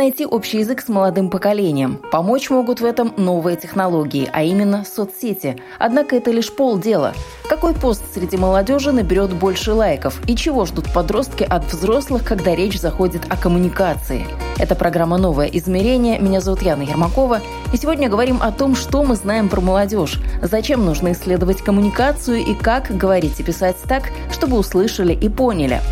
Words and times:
найти 0.00 0.24
общий 0.24 0.60
язык 0.60 0.80
с 0.80 0.88
молодым 0.88 1.28
поколением? 1.28 2.00
Помочь 2.10 2.48
могут 2.48 2.80
в 2.80 2.86
этом 2.86 3.12
новые 3.18 3.58
технологии, 3.58 4.30
а 4.32 4.42
именно 4.42 4.82
соцсети. 4.82 5.60
Однако 5.78 6.16
это 6.16 6.30
лишь 6.30 6.50
полдела. 6.50 7.12
Какой 7.50 7.74
пост 7.74 8.02
среди 8.14 8.38
молодежи 8.38 8.92
наберет 8.92 9.34
больше 9.34 9.74
лайков? 9.74 10.18
И 10.26 10.36
чего 10.36 10.64
ждут 10.64 10.90
подростки 10.94 11.44
от 11.44 11.70
взрослых, 11.70 12.24
когда 12.24 12.54
речь 12.54 12.80
заходит 12.80 13.24
о 13.28 13.36
коммуникации? 13.36 14.24
Это 14.56 14.74
программа 14.74 15.18
«Новое 15.18 15.48
измерение». 15.48 16.18
Меня 16.18 16.40
зовут 16.40 16.62
Яна 16.62 16.82
Ермакова. 16.82 17.40
И 17.74 17.76
сегодня 17.76 18.08
говорим 18.08 18.38
о 18.40 18.52
том, 18.52 18.76
что 18.76 19.04
мы 19.04 19.16
знаем 19.16 19.50
про 19.50 19.60
молодежь, 19.60 20.18
зачем 20.40 20.82
нужно 20.82 21.12
исследовать 21.12 21.60
коммуникацию 21.60 22.38
и 22.38 22.54
как 22.54 22.96
говорить 22.96 23.38
и 23.38 23.42
писать 23.42 23.76
так, 23.86 24.04
чтобы 24.32 24.56
услышали 24.56 25.12
и 25.12 25.28
поняли. 25.28 25.82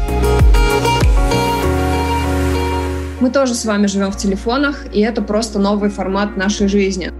Мы 3.21 3.31
тоже 3.31 3.55
с 3.55 3.65
вами 3.65 3.87
живем 3.87 4.13
в 4.13 4.17
телефонах, 4.17 4.85
и 4.93 5.01
это 5.01 5.23
просто 5.23 5.59
новый 5.59 5.91
формат 5.91 6.37
нашей 6.37 6.69
жизни. 6.69 7.11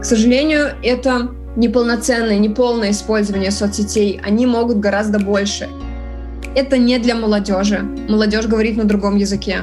К 0.00 0.04
сожалению, 0.04 0.70
это 0.82 1.30
неполноценное, 1.56 2.38
неполное 2.38 2.90
использование 2.90 3.50
соцсетей. 3.50 4.20
Они 4.24 4.46
могут 4.46 4.78
гораздо 4.78 5.18
больше. 5.20 5.68
Это 6.56 6.78
не 6.78 6.98
для 6.98 7.14
молодежи. 7.14 7.80
Молодежь 8.08 8.46
говорит 8.46 8.76
на 8.76 8.84
другом 8.84 9.16
языке. 9.16 9.58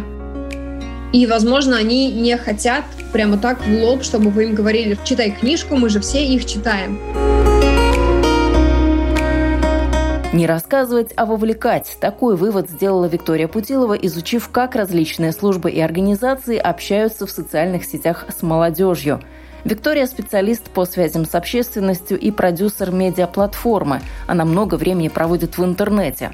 И, 1.11 1.28
возможно, 1.28 1.78
они 1.78 2.11
не 2.11 2.38
хотят 2.38 2.83
прямо 3.11 3.38
так 3.38 3.66
в 3.66 3.69
лоб, 3.81 4.03
чтобы 4.03 4.30
вы 4.30 4.45
им 4.45 4.56
говорили, 4.56 4.97
читай 5.06 5.31
книжку, 5.31 5.75
мы 5.75 5.89
же 5.89 6.00
все 6.00 6.25
их 6.25 6.45
читаем. 6.45 7.00
Не 10.36 10.47
рассказывать, 10.47 11.14
а 11.16 11.25
вовлекать. 11.25 11.95
Такой 12.02 12.36
вывод 12.36 12.69
сделала 12.69 13.05
Виктория 13.05 13.47
Путилова, 13.47 13.94
изучив, 13.94 14.50
как 14.50 14.75
различные 14.75 15.31
службы 15.31 15.72
и 15.72 15.80
организации 15.80 16.58
общаются 16.58 17.25
в 17.25 17.31
социальных 17.31 17.86
сетях 17.86 18.25
с 18.38 18.44
молодежью. 18.44 19.22
Виктория– 19.63 20.06
специалист 20.08 20.69
по 20.69 20.83
связям 20.83 21.23
с 21.23 21.36
общественностью 21.36 22.19
и 22.19 22.31
продюсер 22.31 22.91
медиаплатформы. 22.91 24.02
Она 24.28 24.44
много 24.44 24.75
времени 24.75 25.08
проводит 25.08 25.58
в 25.58 25.63
интернете. 25.63 26.33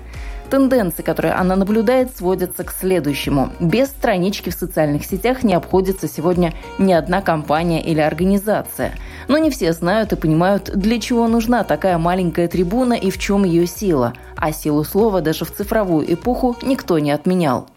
Тенденции, 0.51 1.01
которые 1.01 1.33
она 1.35 1.55
наблюдает, 1.55 2.13
сводятся 2.17 2.65
к 2.65 2.73
следующему. 2.73 3.51
Без 3.61 3.87
странички 3.87 4.49
в 4.49 4.53
социальных 4.53 5.05
сетях 5.05 5.43
не 5.43 5.53
обходится 5.53 6.09
сегодня 6.09 6.53
ни 6.77 6.91
одна 6.91 7.21
компания 7.21 7.81
или 7.81 8.01
организация. 8.01 8.91
Но 9.29 9.37
не 9.37 9.49
все 9.49 9.71
знают 9.71 10.11
и 10.11 10.17
понимают, 10.17 10.69
для 10.75 10.99
чего 10.99 11.29
нужна 11.29 11.63
такая 11.63 11.97
маленькая 11.97 12.49
трибуна 12.49 12.95
и 12.95 13.11
в 13.11 13.17
чем 13.17 13.45
ее 13.45 13.65
сила. 13.65 14.11
А 14.35 14.51
силу 14.51 14.83
слова 14.83 15.21
даже 15.21 15.45
в 15.45 15.55
цифровую 15.55 16.13
эпоху 16.13 16.57
никто 16.61 16.99
не 16.99 17.11
отменял. 17.11 17.69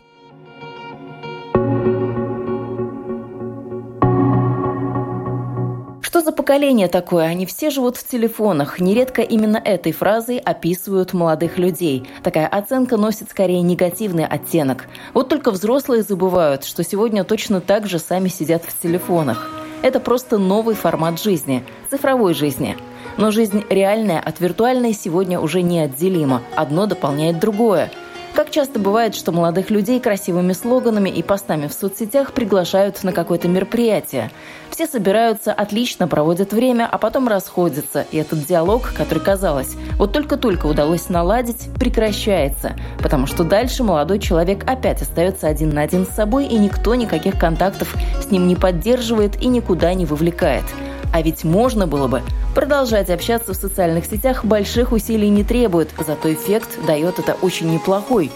Что 6.15 6.21
за 6.21 6.31
поколение 6.31 6.87
такое? 6.87 7.25
Они 7.25 7.45
все 7.45 7.71
живут 7.71 7.97
в 7.97 8.07
телефонах. 8.07 8.79
Нередко 8.79 9.21
именно 9.21 9.57
этой 9.57 9.91
фразой 9.91 10.39
описывают 10.39 11.13
молодых 11.13 11.59
людей. 11.59 12.09
Такая 12.23 12.47
оценка 12.47 12.97
носит 12.97 13.31
скорее 13.31 13.63
негативный 13.63 14.25
оттенок. 14.25 14.85
Вот 15.13 15.29
только 15.29 15.51
взрослые 15.51 16.05
забывают, 16.05 16.63
что 16.63 16.85
сегодня 16.85 17.25
точно 17.25 17.61
так 17.61 17.89
же 17.89 17.99
сами 17.99 18.29
сидят 18.29 18.63
в 18.63 18.81
телефонах. 18.81 19.51
Это 19.83 19.99
просто 19.99 20.39
новый 20.39 20.77
формат 20.77 21.21
жизни, 21.21 21.65
цифровой 21.91 22.33
жизни. 22.33 22.77
Но 23.17 23.33
жизнь 23.33 23.65
реальная 23.69 24.21
от 24.21 24.39
виртуальной 24.39 24.93
сегодня 24.93 25.41
уже 25.41 25.63
неотделима. 25.63 26.43
Одно 26.55 26.87
дополняет 26.87 27.41
другое– 27.41 27.91
как 28.35 28.51
часто 28.51 28.81
бывает, 28.81 29.15
что 29.15 29.31
молодых 29.31 29.71
людей 29.71 30.01
красивыми 30.01 30.55
слоганами 30.55 31.09
и 31.09 31.23
постами 31.23 31.69
в 31.69 31.73
соцсетях 31.73 32.33
приглашают 32.33 33.05
на 33.05 33.13
какое-то 33.13 33.47
мероприятие. 33.47 34.33
Все 34.75 34.89
собираются, 34.89 35.53
отлично 35.53 36.09
проводят 36.09 36.53
время, 36.53 36.89
а 36.91 36.99
потом 36.99 37.29
расходятся. 37.29 38.07
И 38.11 38.17
этот 38.17 38.45
диалог, 38.45 38.93
который, 38.93 39.21
казалось, 39.21 39.77
вот 39.99 40.13
только-только 40.13 40.67
удалось 40.67 41.09
наладить, 41.09 41.69
прекращается. 41.79 42.73
Потому 42.99 43.29
что 43.29 43.45
дальше 43.45 43.85
молодой 43.85 44.19
человек 44.19 44.69
опять 44.69 45.01
остается 45.01 45.47
один 45.47 45.71
на 45.71 45.83
один 45.83 46.05
с 46.05 46.17
собой, 46.17 46.47
и 46.47 46.59
никто 46.59 46.97
никаких 46.97 47.39
контактов 47.39 47.95
с 48.21 48.33
ним 48.33 48.49
не 48.49 48.57
поддерживает 48.57 49.41
и 49.41 49.47
никуда 49.47 49.95
не 49.95 50.07
вовлекает. 50.07 50.65
А 51.13 51.23
ведь 51.23 51.45
можно 51.45 51.87
было 51.87 52.09
бы. 52.09 52.23
Продолжать 52.57 53.11
общаться 53.11 53.53
в 53.53 53.57
социальных 53.57 54.07
сетях 54.07 54.45
больших 54.45 54.91
усилий 54.91 55.29
не 55.29 55.45
требует, 55.45 55.91
зато 56.05 56.33
эффект 56.33 56.85
дает 56.85 57.21
это 57.21 57.37
очень 57.43 57.73
неплохой. 57.73 58.33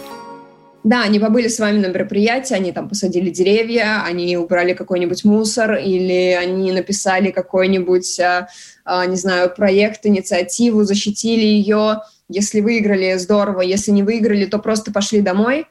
Да, 0.83 1.03
они 1.03 1.19
побыли 1.19 1.49
с 1.49 1.59
вами 1.59 1.79
на 1.79 1.87
мероприятии, 1.87 2.53
они 2.53 2.71
там 2.71 2.87
посадили 2.87 3.29
деревья, 3.29 4.01
они 4.05 4.37
убрали 4.37 4.73
какой-нибудь 4.73 5.25
мусор, 5.25 5.75
или 5.75 6.37
они 6.39 6.71
написали 6.71 7.31
какой-нибудь, 7.31 8.19
а, 8.21 8.47
а, 8.85 9.05
не 9.05 9.17
знаю, 9.17 9.53
проект, 9.53 10.05
инициативу, 10.05 10.83
защитили 10.83 11.45
ее. 11.45 12.01
Если 12.29 12.61
выиграли, 12.61 13.17
здорово. 13.17 13.61
Если 13.61 13.91
не 13.91 14.03
выиграли, 14.03 14.45
то 14.45 14.57
просто 14.59 14.93
пошли 14.93 15.19
домой. 15.21 15.67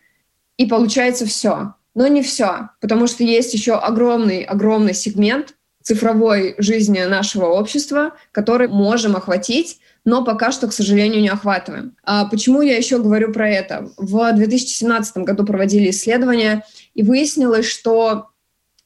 И 0.58 0.66
получается 0.66 1.24
все. 1.24 1.74
Но 1.94 2.06
не 2.06 2.22
все, 2.22 2.70
потому 2.80 3.06
что 3.06 3.24
есть 3.24 3.54
еще 3.54 3.74
огромный, 3.74 4.42
огромный 4.42 4.94
сегмент, 4.94 5.54
цифровой 5.88 6.54
жизни 6.58 7.00
нашего 7.04 7.46
общества, 7.46 8.12
который 8.30 8.68
можем 8.68 9.16
охватить, 9.16 9.78
но 10.04 10.22
пока 10.22 10.52
что, 10.52 10.68
к 10.68 10.74
сожалению, 10.74 11.22
не 11.22 11.30
охватываем. 11.30 11.96
А 12.04 12.26
почему 12.26 12.60
я 12.60 12.76
еще 12.76 12.98
говорю 12.98 13.32
про 13.32 13.48
это? 13.48 13.88
В 13.96 14.30
2017 14.34 15.16
году 15.18 15.46
проводили 15.46 15.88
исследования, 15.88 16.62
и 16.92 17.02
выяснилось, 17.02 17.64
что 17.64 18.26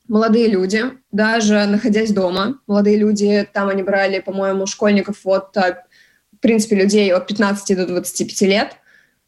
молодые 0.07 0.47
люди, 0.47 0.85
даже 1.11 1.67
находясь 1.67 2.13
дома, 2.13 2.61
молодые 2.69 2.99
люди, 2.99 3.49
там 3.53 3.69
они 3.69 3.83
брали, 3.83 4.21
по-моему, 4.21 4.67
школьников 4.67 5.17
от, 5.25 5.57
в 5.57 6.39
принципе, 6.41 6.77
людей 6.77 7.13
от 7.13 7.27
15 7.27 7.77
до 7.79 7.87
25 7.87 8.43
лет, 8.43 8.77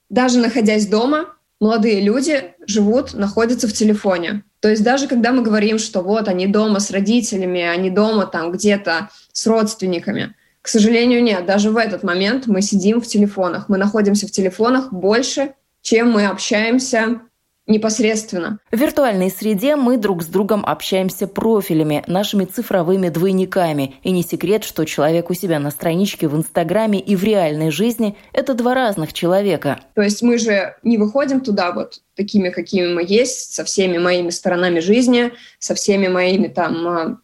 даже 0.09 0.39
находясь 0.39 0.87
дома, 0.87 1.35
молодые 1.65 2.03
люди 2.03 2.53
живут, 2.67 3.15
находятся 3.15 3.67
в 3.67 3.73
телефоне. 3.73 4.45
То 4.61 4.69
есть 4.69 4.85
даже 4.85 5.09
когда 5.09 5.33
мы 5.33 5.43
говорим, 5.43 5.79
что 5.79 6.03
вот 6.03 6.29
они 6.29 6.47
дома 6.47 6.79
с 6.79 6.91
родителями, 6.91 7.63
они 7.63 7.89
дома 7.89 8.27
там 8.27 8.53
где-то 8.53 9.09
с 9.33 9.47
родственниками, 9.47 10.35
к 10.61 10.69
сожалению, 10.69 11.23
нет. 11.23 11.47
Даже 11.47 11.71
в 11.71 11.79
этот 11.79 12.03
момент 12.03 12.47
мы 12.47 12.61
сидим 12.61 13.01
в 13.01 13.07
телефонах. 13.07 13.71
Мы 13.71 13.79
находимся 13.79 14.27
в 14.27 14.31
телефонах 14.31 14.93
больше, 14.93 15.55
чем 15.81 16.11
мы 16.11 16.27
общаемся 16.27 17.23
непосредственно. 17.67 18.59
В 18.71 18.77
виртуальной 18.77 19.31
среде 19.31 19.77
мы 19.77 19.97
друг 19.97 20.23
с 20.23 20.27
другом 20.27 20.65
общаемся 20.67 21.27
профилями, 21.27 22.05
нашими 22.07 22.45
цифровыми 22.45 23.09
двойниками. 23.09 23.95
И 24.03 24.11
не 24.11 24.23
секрет, 24.23 24.65
что 24.65 24.85
человек 24.85 25.31
у 25.31 25.35
себя 25.35 25.59
на 25.59 25.71
страничке 25.71 26.29
в 26.29 26.37
Инстаграме 26.37 27.01
и 27.01 27.17
в 27.17 27.25
реальной 27.25 27.71
жизни– 27.71 28.17
это 28.33 28.55
два 28.55 28.75
разных 28.75 29.13
человека. 29.13 29.81
То 29.95 30.03
есть 30.03 30.23
мы 30.23 30.39
же 30.39 30.77
не 30.83 30.99
выходим 30.99 31.41
туда 31.41 31.73
вот 31.73 32.03
такими, 32.15 32.51
какими 32.51 32.93
мы 32.93 33.05
есть, 33.07 33.55
со 33.55 33.65
всеми 33.65 33.99
моими 33.99 34.31
сторонами 34.31 34.81
жизни, 34.81 35.33
со 35.59 35.75
всеми 35.75 36.09
моими 36.09 36.49
там 36.49 36.87
а, 36.87 37.19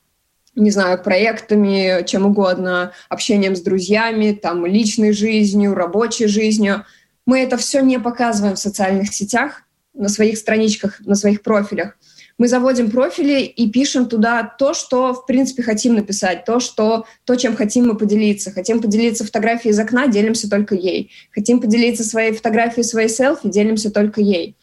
не 0.54 0.70
знаю, 0.70 1.02
проектами, 1.02 2.04
чем 2.06 2.26
угодно, 2.26 2.92
общением 3.08 3.56
с 3.56 3.60
друзьями, 3.60 4.32
там, 4.32 4.66
личной 4.66 5.12
жизнью, 5.12 5.74
рабочей 5.74 6.26
жизнью. 6.26 6.84
Мы 7.26 7.40
это 7.40 7.56
все 7.56 7.80
не 7.80 7.98
показываем 7.98 8.56
в 8.56 8.58
социальных 8.58 9.12
сетях, 9.12 9.64
на 9.94 10.08
своих 10.08 10.38
страничках, 10.38 11.00
на 11.00 11.14
своих 11.14 11.42
профилях. 11.42 11.96
Мы 12.38 12.48
заводим 12.48 12.90
профили 12.90 13.42
и 13.42 13.70
пишем 13.70 14.08
туда 14.08 14.42
то, 14.42 14.72
что, 14.72 15.12
в 15.12 15.26
принципе, 15.26 15.62
хотим 15.62 15.94
написать, 15.94 16.46
то, 16.46 16.58
что, 16.58 17.04
то, 17.24 17.36
чем 17.36 17.54
хотим 17.54 17.88
мы 17.88 17.98
поделиться. 17.98 18.50
Хотим 18.50 18.80
поделиться 18.80 19.26
фотографией 19.26 19.72
из 19.72 19.78
окна, 19.78 20.06
делимся 20.06 20.48
только 20.48 20.74
ей. 20.74 21.10
Хотим 21.32 21.60
поделиться 21.60 22.02
своей 22.02 22.32
фотографией, 22.32 22.84
своей 22.84 23.10
селфи, 23.10 23.48
делимся 23.48 23.90
только 23.90 24.22
ей. 24.22 24.56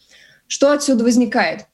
Что 0.47 0.71
отсюда 0.71 1.03
возникает? 1.03 1.67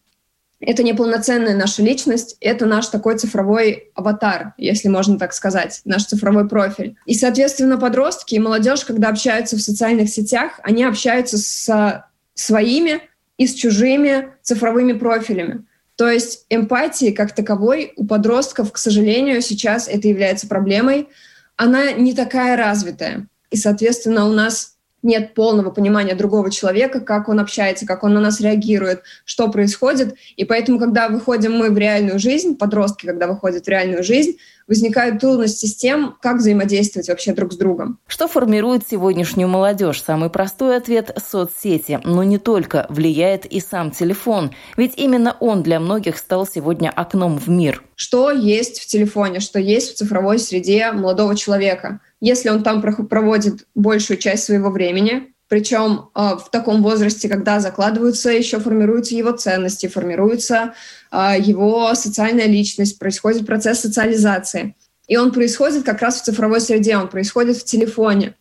Это 0.59 0.83
неполноценная 0.83 1.55
наша 1.55 1.83
личность, 1.83 2.37
это 2.39 2.65
наш 2.65 2.87
такой 2.87 3.17
цифровой 3.17 3.91
аватар, 3.95 4.53
если 4.57 4.87
можно 4.87 5.19
так 5.19 5.33
сказать, 5.33 5.81
наш 5.83 6.05
цифровой 6.05 6.47
профиль. 6.47 6.95
И, 7.05 7.15
соответственно, 7.15 7.77
подростки 7.77 8.35
и 8.35 8.39
молодежь, 8.39 8.85
когда 8.85 9.09
общаются 9.09 9.57
в 9.57 9.61
социальных 9.61 10.09
сетях, 10.09 10.59
они 10.63 10.83
общаются 10.83 11.37
с 11.37 12.03
своими 12.33 13.01
и 13.37 13.47
с 13.47 13.53
чужими 13.53 14.29
цифровыми 14.41 14.93
профилями. 14.93 15.65
То 15.95 16.09
есть 16.09 16.45
эмпатии 16.49 17.11
как 17.11 17.35
таковой 17.35 17.93
у 17.95 18.05
подростков, 18.05 18.71
к 18.71 18.77
сожалению, 18.77 19.41
сейчас 19.41 19.87
это 19.87 20.07
является 20.07 20.47
проблемой. 20.47 21.09
она 21.55 21.91
не 21.91 22.13
такая 22.13 22.57
развитая. 22.57 23.27
И, 23.51 23.57
соответственно, 23.57 24.27
у 24.27 24.33
нас 24.33 24.73
нет 25.03 25.33
полного 25.33 25.69
понимания 25.69 26.15
другого 26.15 26.49
человека, 26.49 27.01
как 27.01 27.29
он 27.29 27.39
общается, 27.39 27.85
как 27.85 28.03
он 28.03 28.13
на 28.13 28.21
нас 28.21 28.39
реагирует, 28.39 29.03
что 29.25 29.49
происходит. 29.49 30.15
И 30.37 30.45
поэтому, 30.45 30.79
когда 30.79 31.09
выходим 31.09 31.53
мы 31.53 31.69
в 31.69 31.77
реальную 31.77 32.17
жизнь, 32.17 32.55
подростки, 32.55 33.05
когда 33.05 33.27
выходят 33.27 33.65
в 33.65 33.69
реальную 33.69 34.03
жизнь, 34.03 34.37
возникают 34.67 35.19
трудности 35.19 35.65
с 35.65 35.75
тем, 35.75 36.15
как 36.21 36.37
взаимодействовать 36.37 37.09
вообще 37.09 37.33
друг 37.33 37.53
с 37.53 37.57
другом. 37.57 37.99
Что 38.07 38.27
формирует 38.27 38.83
сегодняшнюю 38.89 39.47
молодежь? 39.47 40.01
Самый 40.01 40.29
простой 40.29 40.77
ответ– 40.77 41.15
соцсети. 41.31 41.99
Но 42.03 42.23
не 42.23 42.37
только. 42.37 42.85
Влияет 42.89 43.45
и 43.45 43.59
сам 43.59 43.91
телефон. 43.91 44.51
Ведь 44.77 44.93
именно 44.97 45.35
он 45.39 45.63
для 45.63 45.79
многих 45.79 46.17
стал 46.17 46.47
сегодня 46.47 46.89
окном 46.89 47.37
в 47.37 47.49
мир. 47.49 47.83
Что 47.95 48.31
есть 48.31 48.79
в 48.79 48.87
телефоне, 48.87 49.39
что 49.39 49.59
есть 49.59 49.93
в 49.93 49.95
цифровой 49.95 50.39
среде 50.39 50.91
молодого 50.91 51.35
человека– 51.35 51.99
если 52.25 52.47
он 52.47 52.63
там 52.63 52.81
проводит 52.81 53.67
большую 53.75 54.15
часть 54.15 54.45
своего 54.45 54.69
времени, 54.69 55.32
причем 55.53 56.09
э, 56.15 56.37
в 56.43 56.49
таком 56.49 56.81
возрасте, 56.81 57.29
когда 57.29 57.59
закладываются, 57.59 58.31
еще 58.31 58.59
формируются 58.59 59.13
его 59.13 59.33
ценности, 59.33 59.85
формируется 59.85 60.73
э, 61.11 61.35
его 61.37 61.93
социальная 61.93 62.47
личность, 62.47 62.97
происходит 62.97 63.45
процесс 63.45 63.81
социализации. 63.81 64.75
И 65.07 65.15
он 65.15 65.31
происходит 65.31 65.83
как 65.83 66.01
раз 66.01 66.19
в 66.19 66.23
цифровой 66.23 66.59
среде, 66.59 66.97
он 66.97 67.07
происходит 67.07 67.57
в 67.57 67.65
телефоне. 67.65 68.33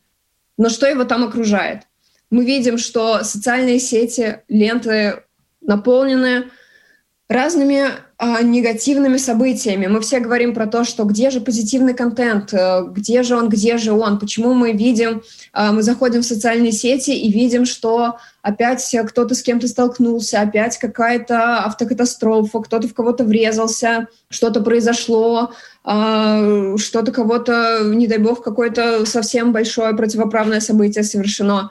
Но 0.57 0.71
что 0.71 0.87
его 0.87 1.05
там 1.05 1.23
окружает? 1.23 1.83
Мы 2.31 2.47
видим, 2.47 2.79
что 2.79 3.23
социальные 3.25 3.79
сети, 3.79 4.39
ленты 4.49 5.23
наполнены 5.61 6.45
разными 7.29 7.89
негативными 8.43 9.17
событиями. 9.17 9.89
Мы 9.89 10.01
все 10.01 10.21
говорим 10.21 10.55
про 10.55 10.67
то, 10.67 10.85
что 10.85 11.05
где 11.05 11.31
же 11.31 11.41
позитивный 11.41 11.93
контент, 11.93 12.55
э, 12.55 12.85
где 12.89 13.25
же 13.25 13.37
он, 13.37 13.49
где 13.49 13.79
же 13.79 13.93
он, 13.93 14.21
почему 14.21 14.55
мы 14.55 14.73
видим, 14.73 15.23
а, 15.53 15.73
мы 15.73 15.83
заходим 15.83 16.21
в 16.21 16.27
социальные 16.27 16.71
сети 16.71 17.11
и 17.11 17.33
видим, 17.33 17.65
что 17.67 18.19
опять 18.41 18.95
кто-то 19.09 19.35
с 19.35 19.43
кем-то 19.43 19.67
столкнулся, 19.67 20.41
опять 20.41 20.79
какая-то 20.79 21.65
автокатастрофа, 21.65 22.61
кто-то 22.61 22.87
в 22.87 22.95
кого-то 22.95 23.25
врезался, 23.25 24.07
что-то 24.31 24.61
произошло, 24.61 25.53
а, 25.83 26.77
что-то 26.77 27.11
кого-то, 27.11 27.81
не 27.85 28.07
дай 28.07 28.19
бог, 28.19 28.43
какое-то 28.43 29.05
совсем 29.05 29.53
большое 29.53 29.97
противоправное 29.97 30.61
событие 30.61 31.03
совершено. 31.03 31.71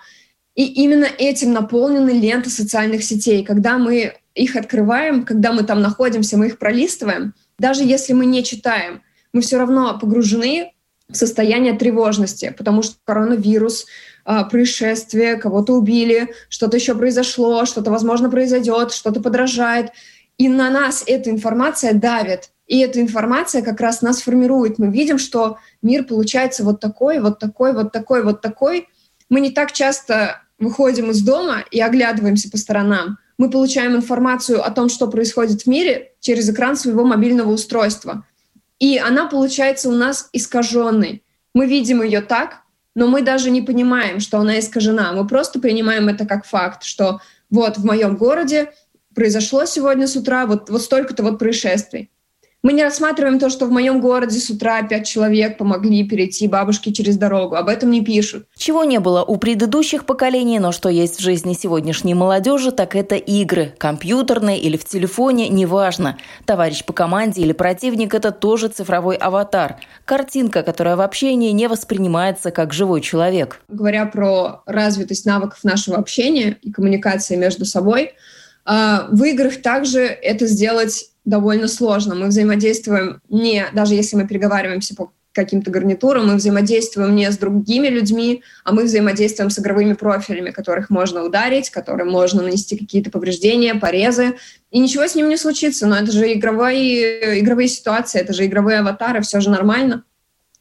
И 0.55 0.65
именно 0.65 1.07
этим 1.17 1.53
наполнены 1.53 2.09
ленты 2.09 2.49
социальных 2.49 3.05
сетей, 3.05 3.45
когда 3.45 3.77
мы 3.77 4.15
их 4.35 4.55
открываем, 4.55 5.23
когда 5.23 5.51
мы 5.51 5.63
там 5.63 5.81
находимся, 5.81 6.37
мы 6.37 6.47
их 6.47 6.57
пролистываем, 6.57 7.33
даже 7.57 7.83
если 7.83 8.13
мы 8.13 8.25
не 8.25 8.43
читаем, 8.43 9.01
мы 9.33 9.41
все 9.41 9.57
равно 9.57 9.97
погружены 9.99 10.73
в 11.07 11.15
состояние 11.15 11.73
тревожности, 11.73 12.53
потому 12.57 12.81
что 12.81 12.95
коронавирус, 13.03 13.85
а, 14.23 14.43
происшествие, 14.43 15.35
кого-то 15.35 15.73
убили, 15.73 16.33
что-то 16.49 16.77
еще 16.77 16.95
произошло, 16.95 17.65
что-то, 17.65 17.91
возможно, 17.91 18.29
произойдет, 18.29 18.93
что-то 18.93 19.21
подражает. 19.21 19.91
И 20.37 20.47
на 20.47 20.69
нас 20.69 21.03
эта 21.05 21.29
информация 21.29 21.93
давит. 21.93 22.49
И 22.67 22.79
эта 22.79 23.01
информация 23.01 23.61
как 23.61 23.81
раз 23.81 24.01
нас 24.01 24.21
формирует. 24.21 24.79
Мы 24.79 24.87
видим, 24.87 25.17
что 25.17 25.57
мир 25.81 26.05
получается 26.05 26.63
вот 26.63 26.79
такой, 26.79 27.19
вот 27.19 27.39
такой, 27.39 27.73
вот 27.73 27.91
такой, 27.91 28.23
вот 28.23 28.41
такой. 28.41 28.87
Мы 29.29 29.41
не 29.41 29.51
так 29.51 29.73
часто 29.73 30.41
выходим 30.57 31.11
из 31.11 31.21
дома 31.21 31.65
и 31.69 31.81
оглядываемся 31.81 32.49
по 32.49 32.57
сторонам 32.57 33.17
мы 33.41 33.49
получаем 33.49 33.95
информацию 33.95 34.63
о 34.63 34.69
том, 34.69 34.87
что 34.87 35.07
происходит 35.07 35.63
в 35.63 35.65
мире 35.65 36.11
через 36.19 36.47
экран 36.47 36.75
своего 36.75 37.03
мобильного 37.03 37.49
устройства. 37.49 38.23
И 38.77 38.99
она 38.99 39.25
получается 39.25 39.89
у 39.89 39.93
нас 39.93 40.29
искаженной. 40.31 41.23
Мы 41.55 41.65
видим 41.65 42.03
ее 42.03 42.21
так, 42.21 42.57
но 42.93 43.07
мы 43.07 43.23
даже 43.23 43.49
не 43.49 43.63
понимаем, 43.63 44.19
что 44.19 44.37
она 44.37 44.59
искажена. 44.59 45.11
Мы 45.13 45.27
просто 45.27 45.59
принимаем 45.59 46.07
это 46.07 46.27
как 46.27 46.45
факт, 46.45 46.83
что 46.83 47.19
вот 47.49 47.79
в 47.79 47.83
моем 47.83 48.15
городе 48.15 48.73
произошло 49.15 49.65
сегодня 49.65 50.05
с 50.05 50.15
утра 50.15 50.45
вот, 50.45 50.69
вот 50.69 50.83
столько-то 50.83 51.23
вот 51.23 51.39
происшествий. 51.39 52.11
Мы 52.63 52.73
не 52.73 52.83
рассматриваем 52.83 53.39
то, 53.39 53.49
что 53.49 53.65
в 53.65 53.71
моем 53.71 54.01
городе 54.01 54.37
с 54.37 54.51
утра 54.51 54.83
пять 54.83 55.07
человек 55.07 55.57
помогли 55.57 56.07
перейти 56.07 56.47
бабушке 56.47 56.93
через 56.93 57.17
дорогу. 57.17 57.55
Об 57.55 57.67
этом 57.67 57.89
не 57.89 58.03
пишут. 58.03 58.45
Чего 58.55 58.83
не 58.83 58.99
было 58.99 59.23
у 59.23 59.37
предыдущих 59.37 60.05
поколений, 60.05 60.59
но 60.59 60.71
что 60.71 60.87
есть 60.87 61.17
в 61.17 61.21
жизни 61.21 61.53
сегодняшней 61.53 62.13
молодежи, 62.13 62.71
так 62.71 62.95
это 62.95 63.15
игры. 63.15 63.73
Компьютерные 63.79 64.59
или 64.59 64.77
в 64.77 64.85
телефоне, 64.85 65.49
неважно. 65.49 66.19
Товарищ 66.45 66.85
по 66.85 66.93
команде 66.93 67.41
или 67.41 67.51
противник– 67.51 68.13
это 68.15 68.31
тоже 68.31 68.67
цифровой 68.67 69.15
аватар. 69.15 69.77
Картинка, 70.05 70.61
которая 70.61 70.95
в 70.95 71.01
общении 71.01 71.49
не 71.51 71.67
воспринимается 71.67 72.51
как 72.51 72.73
живой 72.73 73.01
человек. 73.01 73.59
Говоря 73.69 74.05
про 74.05 74.61
развитость 74.67 75.25
навыков 75.25 75.63
нашего 75.63 75.97
общения 75.97 76.57
и 76.61 76.71
коммуникации 76.71 77.37
между 77.37 77.65
собой, 77.65 78.13
а, 78.65 79.07
в 79.09 79.23
играх 79.23 79.63
также 79.63 80.01
это 80.01 80.45
сделать 80.45 81.10
довольно 81.25 81.67
сложно. 81.67 82.15
Мы 82.15 82.27
взаимодействуем 82.27 83.21
не, 83.29 83.65
даже 83.73 83.95
если 83.95 84.15
мы 84.15 84.27
переговариваемся 84.27 84.95
по 84.95 85.11
каким-то 85.33 85.71
гарнитурам, 85.71 86.27
мы 86.27 86.35
взаимодействуем 86.35 87.15
не 87.15 87.31
с 87.31 87.37
другими 87.37 87.87
людьми, 87.87 88.43
а 88.65 88.73
мы 88.73 88.83
взаимодействуем 88.83 89.49
с 89.49 89.59
игровыми 89.59 89.93
профилями, 89.93 90.51
которых 90.51 90.89
можно 90.89 91.23
ударить, 91.23 91.69
которым 91.69 92.09
можно 92.09 92.41
нанести 92.41 92.77
какие-то 92.77 93.11
повреждения, 93.11 93.75
порезы, 93.75 94.35
и 94.71 94.79
ничего 94.79 95.07
с 95.07 95.15
ним 95.15 95.29
не 95.29 95.37
случится. 95.37 95.87
Но 95.87 95.95
это 95.95 96.11
же 96.11 96.33
игровые, 96.33 97.39
игровые 97.39 97.69
ситуации, 97.69 98.19
это 98.19 98.33
же 98.33 98.45
игровые 98.45 98.79
аватары, 98.79 99.21
все 99.21 99.39
же 99.39 99.49
нормально. 99.49 100.03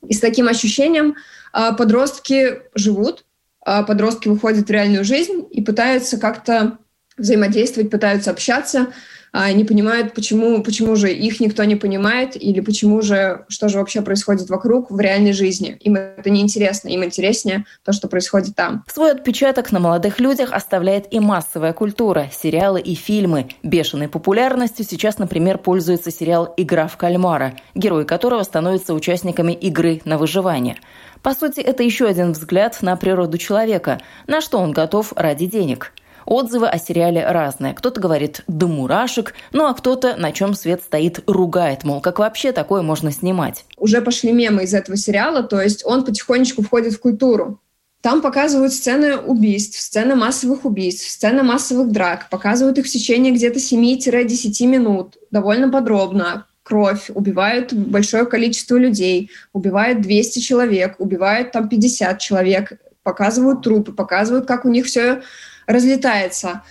И 0.07 0.15
с 0.15 0.21
таким 0.21 0.49
ощущением 0.49 1.17
а, 1.53 1.73
подростки 1.73 2.63
живут, 2.75 3.25
а, 3.65 3.83
подростки 3.83 4.29
выходят 4.29 4.69
в 4.69 4.71
реальную 4.71 5.05
жизнь 5.05 5.47
и 5.51 5.63
пытаются 5.63 6.17
как-то 6.19 6.79
взаимодействовать, 7.19 7.91
пытаются 7.91 8.31
общаться, 8.31 8.93
а, 9.33 9.53
не 9.53 9.65
понимают, 9.65 10.15
почему, 10.15 10.63
почему 10.63 10.97
же 10.97 11.13
их 11.13 11.41
никто 11.41 11.65
не 11.65 11.77
понимает, 11.77 12.41
или 12.41 12.61
почему 12.61 13.01
же, 13.03 13.45
что 13.49 13.69
же 13.69 13.79
вообще 13.79 14.03
происходит 14.03 14.49
вокруг 14.49 14.91
в 14.91 14.99
реальной 14.99 15.33
жизни. 15.33 15.77
Им 15.81 15.97
это 15.97 16.31
не 16.31 16.41
интересно, 16.41 16.89
им 16.89 17.05
интереснее 17.05 17.65
то, 17.85 17.93
что 17.93 18.09
происходит 18.09 18.57
там. 18.57 18.85
Свой 18.93 19.13
отпечаток 19.13 19.73
на 19.73 19.79
молодых 19.81 20.21
людях 20.21 20.53
оставляет 20.53 21.13
и 21.13 21.21
массовая 21.21 21.73
культура, 21.73 22.29
сериалы 22.33 22.81
и 22.81 22.95
фильмы. 22.95 23.49
Бешеной 23.63 24.09
популярностью 24.09 24.85
сейчас, 24.85 25.19
например, 25.19 25.59
пользуется 25.59 26.11
сериал 26.11 26.53
«Игра 26.57 26.89
в 26.89 26.97
кальмара», 26.97 27.55
герои 27.75 28.05
которого 28.05 28.43
становятся 28.43 28.95
участниками 28.95 29.53
игры 29.53 30.01
на 30.05 30.19
выживание. 30.19 30.77
По 31.23 31.35
сути, 31.35 31.61
это 31.61 31.83
еще 31.83 32.07
один 32.07 32.33
взгляд 32.33 32.79
на 32.81 32.97
природу 32.97 33.37
человека, 33.37 34.01
на 34.27 34.41
что 34.41 34.59
он 34.59 34.73
готов 34.73 35.13
ради 35.17 35.47
денег. 35.47 35.93
Отзывы 36.31 36.69
о 36.69 36.79
сериале 36.79 37.27
разные. 37.27 37.75
Кто-то 37.75 38.01
говорит 38.01 38.45
«до 38.47 38.69
мурашек», 38.69 39.35
ну 39.51 39.67
а 39.67 39.75
кто-то, 39.75 40.15
на 40.15 40.31
чем 40.31 40.55
свет 40.55 40.81
стоит, 40.81 41.25
ругает, 41.27 41.83
мол, 41.83 42.01
как 42.01 42.21
вообще 42.21 42.53
такое 42.53 42.83
можно 42.83 43.11
снимать. 43.11 43.65
Уже 43.77 44.01
пошли 44.01 44.31
мемы 44.31 44.63
из 44.63 44.73
этого 44.73 44.97
сериала, 44.97 45.43
то 45.43 45.61
есть 45.61 45.85
он 45.85 46.05
потихонечку 46.05 46.63
входит 46.63 46.93
в 46.93 47.01
культуру. 47.01 47.61
Там 48.01 48.23
показывают 48.23 48.73
сцены 48.73 49.17
убийств, 49.17 49.81
сцены 49.81 50.15
массовых 50.15 50.65
убийств, 50.65 51.11
сцены 51.11 51.43
массовых 51.43 51.91
драк, 51.91 52.29
показывают 52.31 52.79
их 52.79 52.87
в 52.87 52.91
течение 52.91 53.33
где-то 53.33 53.59
7-10 53.59 54.67
минут, 54.67 55.17
довольно 55.33 55.69
подробно. 55.69 56.47
Кровь, 56.63 57.11
убивают 57.13 57.73
большое 57.73 58.25
количество 58.25 58.77
людей, 58.77 59.33
убивают 59.53 60.01
200 60.01 60.39
человек, 60.39 60.95
убивают 61.01 61.51
там 61.51 61.69
50 61.69 62.21
человек, 62.21 62.75
показывают 63.03 63.63
трупы, 63.63 63.91
показывают, 63.91 64.47
как 64.47 64.65
у 64.65 64.69
них 64.69 64.87
все 64.87 65.23
разлетается. 65.71 66.63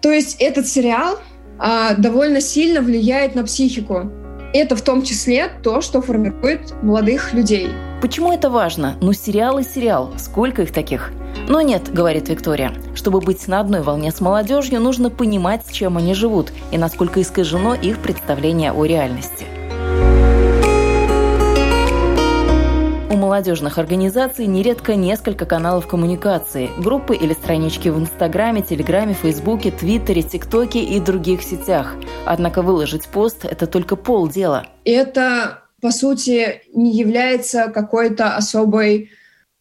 То 0.00 0.10
есть 0.10 0.36
этот 0.40 0.66
сериал 0.66 1.18
а, 1.58 1.94
довольно 1.94 2.40
сильно 2.40 2.80
влияет 2.80 3.34
на 3.34 3.44
психику. 3.44 4.10
Это 4.52 4.76
в 4.76 4.82
том 4.82 5.02
числе 5.02 5.48
то, 5.62 5.80
что 5.80 6.00
формирует 6.00 6.72
молодых 6.82 7.34
людей. 7.34 7.68
Почему 8.00 8.32
это 8.32 8.50
важно? 8.50 8.96
Ну, 9.00 9.12
сериал 9.12 9.58
и 9.58 9.64
сериал. 9.64 10.12
Сколько 10.16 10.62
их 10.62 10.72
таких? 10.72 11.12
Но 11.48 11.60
нет, 11.60 11.92
говорит 11.92 12.28
Виктория. 12.28 12.72
Чтобы 12.94 13.20
быть 13.20 13.46
на 13.48 13.60
одной 13.60 13.82
волне 13.82 14.10
с 14.10 14.20
молодежью, 14.20 14.80
нужно 14.80 15.10
понимать, 15.10 15.66
с 15.66 15.70
чем 15.70 15.96
они 15.96 16.14
живут 16.14 16.52
и 16.70 16.78
насколько 16.78 17.20
искажено 17.20 17.74
их 17.74 17.98
представление 17.98 18.72
о 18.72 18.84
реальности. 18.84 19.46
У 23.08 23.14
молодежных 23.14 23.78
организаций 23.78 24.46
нередко 24.46 24.96
несколько 24.96 25.46
каналов 25.46 25.86
коммуникации, 25.86 26.68
группы 26.76 27.14
или 27.14 27.34
странички 27.34 27.88
в 27.88 28.00
Инстаграме, 28.00 28.62
Телеграме, 28.62 29.14
Фейсбуке, 29.14 29.70
Твиттере, 29.70 30.22
ТикТоке 30.22 30.80
и 30.80 30.98
других 30.98 31.44
сетях. 31.44 31.94
Однако 32.24 32.62
выложить 32.62 33.06
пост– 33.06 33.44
это 33.44 33.68
только 33.68 33.94
полдела. 33.94 34.66
Это, 34.84 35.62
по 35.80 35.92
сути, 35.92 36.62
не 36.74 36.96
является 36.96 37.68
какой-то 37.68 38.34
особой 38.34 39.12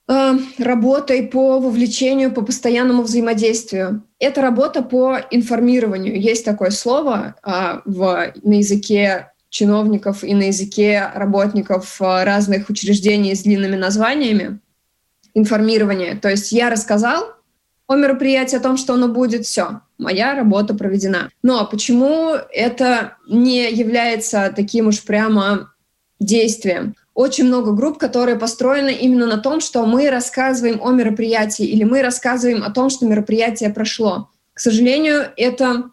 э, 0.07 0.31
работой 0.57 1.27
по 1.27 1.59
вовлечению, 1.59 2.31
по 2.31 2.41
постоянному 2.41 3.03
взаимодействию. 3.03 4.01
Это 4.17 4.41
работа 4.41 4.81
по 4.81 5.19
информированию. 5.29 6.19
Есть 6.19 6.45
такое 6.45 6.71
слово 6.71 7.35
э, 7.45 7.81
в, 7.85 8.33
на 8.41 8.53
языке 8.53 9.29
чиновников 9.55 10.23
и 10.23 10.33
на 10.33 10.47
языке 10.47 11.11
работников 11.15 12.01
э, 12.01 12.23
разных 12.25 12.69
учреждений 12.69 13.33
с 13.33 13.43
длинными 13.43 13.77
названиями 13.77 14.59
информирование. 15.33 16.15
То 16.15 16.29
есть 16.29 16.51
я 16.51 16.69
рассказал 16.69 17.35
о 17.87 17.95
мероприятии, 17.95 18.57
о 18.57 18.59
том, 18.59 18.75
что 18.75 18.95
оно 18.95 19.07
будет, 19.07 19.45
все, 19.45 19.81
моя 19.97 20.35
работа 20.35 20.73
проведена. 20.73 21.29
Но 21.41 21.65
почему 21.65 22.33
это 22.51 23.15
не 23.29 23.71
является 23.71 24.51
таким 24.53 24.87
уж 24.87 25.01
прямо 25.03 25.73
действием? 26.19 26.95
Очень 27.13 27.45
много 27.45 27.71
групп, 27.71 27.97
которые 27.97 28.37
построены 28.37 28.93
именно 28.93 29.25
на 29.25 29.37
том, 29.37 29.61
что 29.61 29.85
мы 29.85 30.09
рассказываем 30.09 30.81
о 30.83 30.91
мероприятии 30.91 31.65
или 31.65 31.85
мы 31.85 32.01
рассказываем 32.01 32.61
о 32.61 32.71
том, 32.71 32.89
что 32.89 33.05
мероприятие 33.05 33.69
прошло. 33.69 34.29
К 34.53 34.59
сожалению, 34.59 35.31
это 35.37 35.91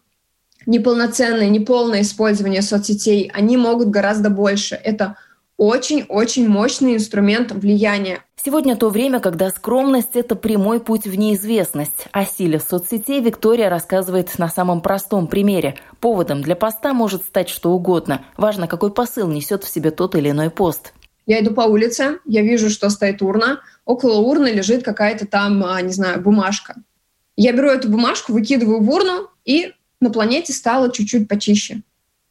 неполноценное, 0.65 1.49
неполное 1.49 2.01
использование 2.01 2.61
соцсетей. 2.61 3.29
Они 3.33 3.57
могут 3.57 3.89
гораздо 3.89 4.29
больше. 4.29 4.75
Это 4.75 5.17
очень-очень 5.57 6.47
мощный 6.47 6.95
инструмент 6.95 7.51
влияния. 7.51 8.19
Сегодня 8.35 8.75
то 8.75 8.89
время, 8.89 9.19
когда 9.19 9.49
скромность– 9.49 10.09
это 10.15 10.35
прямой 10.35 10.81
путь 10.81 11.05
в 11.05 11.15
неизвестность. 11.15 12.07
О 12.11 12.25
силе 12.25 12.59
соцсетей 12.59 13.21
Виктория 13.21 13.69
рассказывает 13.69 14.37
на 14.37 14.49
самом 14.49 14.81
простом 14.81 15.27
примере. 15.27 15.75
Поводом 16.01 16.41
для 16.41 16.55
поста 16.55 16.93
может 16.93 17.23
стать 17.23 17.47
что 17.47 17.71
угодно. 17.71 18.25
Важно, 18.35 18.67
какой 18.67 18.91
посыл 18.91 19.29
несет 19.29 19.63
в 19.63 19.73
себе 19.73 19.91
тот 19.91 20.15
или 20.15 20.31
иной 20.31 20.49
пост. 20.49 20.93
Я 21.25 21.39
иду 21.39 21.53
по 21.53 21.61
улице, 21.61 22.19
я 22.25 22.41
вижу, 22.41 22.69
что 22.69 22.89
стоит 22.89 23.21
урна. 23.21 23.61
Около 23.85 24.17
урны 24.19 24.47
лежит 24.47 24.83
какая-то 24.83 25.25
там, 25.25 25.63
а, 25.63 25.81
не 25.81 25.93
знаю, 25.93 26.21
бумажка. 26.21 26.75
Я 27.37 27.53
беру 27.53 27.69
эту 27.69 27.89
бумажку, 27.89 28.33
выкидываю 28.33 28.81
в 28.81 28.89
урну, 28.89 29.29
и 29.45 29.73
на 30.03 30.11
планете 30.11 30.53
стало 30.53 30.91
чуть-чуть 30.91 31.27
почище 31.27 31.81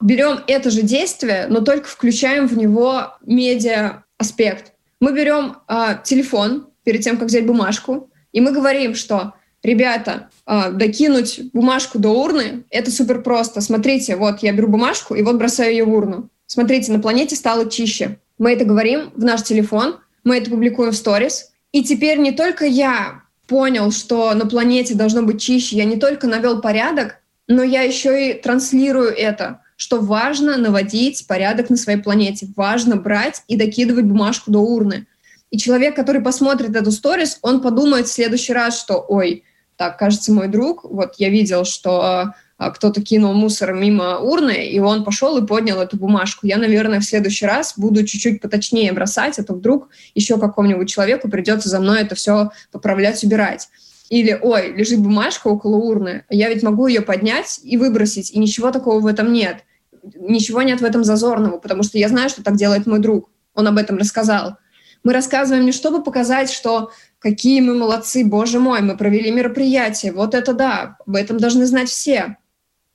берем 0.02 0.41
это 0.47 0.71
же 0.71 0.83
действие, 0.83 1.47
но 1.49 1.61
только 1.61 1.88
включаем 1.88 2.47
в 2.47 2.57
него 2.57 3.14
медиа 3.25 4.05
аспект. 4.19 4.73
Мы 5.00 5.12
берем 5.12 5.57
э, 5.69 5.99
телефон 6.05 6.69
перед 6.85 7.02
тем, 7.02 7.17
как 7.17 7.29
взять 7.29 7.47
бумажку, 7.47 8.11
и 8.33 8.41
мы 8.41 8.52
говорим, 8.52 8.95
что 8.95 9.35
ребята, 9.62 10.29
э, 10.47 10.73
докинуть 10.73 11.52
бумажку 11.52 11.99
до 11.99 12.11
урны— 12.11 12.64
это 12.71 12.91
супер 12.91 13.23
просто. 13.23 13.61
Смотрите, 13.61 14.17
вот 14.17 14.41
я 14.43 14.52
беру 14.52 14.69
бумажку 14.69 15.14
и 15.14 15.23
вот 15.23 15.37
бросаю 15.37 15.73
ее 15.73 15.85
в 15.85 15.95
урну. 15.95 16.29
Смотрите, 16.47 16.93
на 16.93 16.99
планете 16.99 17.37
стало 17.37 17.71
чище. 17.71 18.19
Мы 18.38 18.52
это 18.52 18.64
говорим 18.64 19.11
в 19.14 19.25
наш 19.25 19.43
телефон, 19.43 19.97
мы 20.25 20.38
это 20.38 20.50
публикуем 20.50 20.93
в 20.93 20.97
сторис. 20.97 21.52
И 21.73 21.83
теперь 21.83 22.19
не 22.19 22.33
только 22.33 22.67
я 22.67 23.23
понял, 23.47 23.91
что 23.91 24.35
на 24.35 24.47
планете 24.47 24.95
должно 24.95 25.23
быть 25.23 25.41
чище, 25.41 25.76
я 25.76 25.85
не 25.85 25.97
только 25.97 26.26
навел 26.26 26.61
порядок, 26.61 27.22
но 27.49 27.63
я 27.63 27.83
еще 27.83 28.31
и 28.31 28.35
транслирую 28.35 29.09
это 29.09 29.63
что 29.83 29.99
важно 29.99 30.59
наводить 30.59 31.27
порядок 31.27 31.69
на 31.69 31.77
своей 31.77 31.99
планете, 31.99 32.47
важно 32.55 32.95
брать 32.95 33.43
и 33.49 33.57
докидывать 33.57 34.05
бумажку 34.05 34.53
до 34.53 34.61
урны. 34.61 35.09
И 35.51 35.59
человек, 35.59 35.97
который 35.97 36.23
посмотрит 36.23 36.77
эту 36.77 36.93
сторис, 36.93 37.41
он 37.43 37.61
подумает 37.61 38.07
в 38.07 38.13
следующий 38.13 38.53
раз, 38.53 38.79
что, 38.79 39.05
ой, 39.09 39.43
так, 39.77 39.99
кажется, 39.99 40.33
мой 40.33 40.47
друг, 40.47 40.85
вот 40.85 41.15
я 41.19 41.31
видел, 41.31 41.65
что 41.65 42.33
а, 42.59 42.71
кто-то 42.71 43.03
кинул 43.03 43.35
мусор 43.35 43.73
мимо 43.73 44.21
урны, 44.21 44.69
и 44.69 44.79
он 44.79 45.03
пошел 45.03 45.37
и 45.39 45.45
поднял 45.45 45.81
эту 45.81 45.97
бумажку. 45.97 46.47
Я, 46.47 46.59
наверное, 46.59 47.01
в 47.01 47.05
следующий 47.05 47.47
раз 47.47 47.75
буду 47.77 48.07
чуть-чуть 48.07 48.41
поточнее 48.41 48.93
бросать, 48.93 49.41
а 49.41 49.43
то 49.43 49.53
вдруг 49.53 49.89
еще 50.15 50.39
какому-нибудь 50.39 50.89
человеку 50.89 51.29
придется 51.29 51.69
за 51.69 51.81
мной 51.81 52.03
это 52.03 52.15
все 52.15 52.53
поправлять, 52.71 53.25
убирать. 53.25 53.69
Или, 54.12 54.38
ой, 54.42 54.75
лежит 54.75 55.00
бумажка 55.00 55.49
около 55.49 55.76
урны, 55.76 56.26
я 56.28 56.50
ведь 56.50 56.62
могу 56.62 56.87
ее 56.87 57.00
поднять 57.00 57.59
и 57.62 57.78
выбросить, 57.78 58.31
и 58.31 58.38
ничего 58.38 58.71
такого 58.71 59.00
в 59.00 59.07
этом 59.07 59.33
нет. 59.33 59.64
Ничего 60.02 60.61
нет 60.61 60.83
в 60.83 60.85
этом 60.85 61.02
зазорного, 61.02 61.57
потому 61.57 61.83
что 61.83 61.97
я 61.97 62.11
знаю, 62.11 62.28
что 62.28 62.45
так 62.45 62.57
делает 62.57 62.87
мой 62.87 62.99
друг. 62.99 63.31
Он 63.54 63.69
об 63.69 63.78
этом 63.78 63.97
рассказал. 63.97 64.59
Мы 65.02 65.14
рассказываем 65.14 65.64
не 65.64 65.73
чтобы 65.73 66.02
показать, 66.02 66.50
что 66.50 66.90
какие 67.21 67.62
мы 67.62 67.75
молодцы, 67.75 68.23
боже 68.23 68.61
мой, 68.61 68.83
мы 68.83 68.99
провели 68.99 69.31
мероприятие, 69.31 70.12
вот 70.12 70.35
это 70.35 70.52
да, 70.52 70.99
об 71.07 71.16
этом 71.16 71.38
должны 71.38 71.64
знать 71.64 71.88
все. 71.88 72.37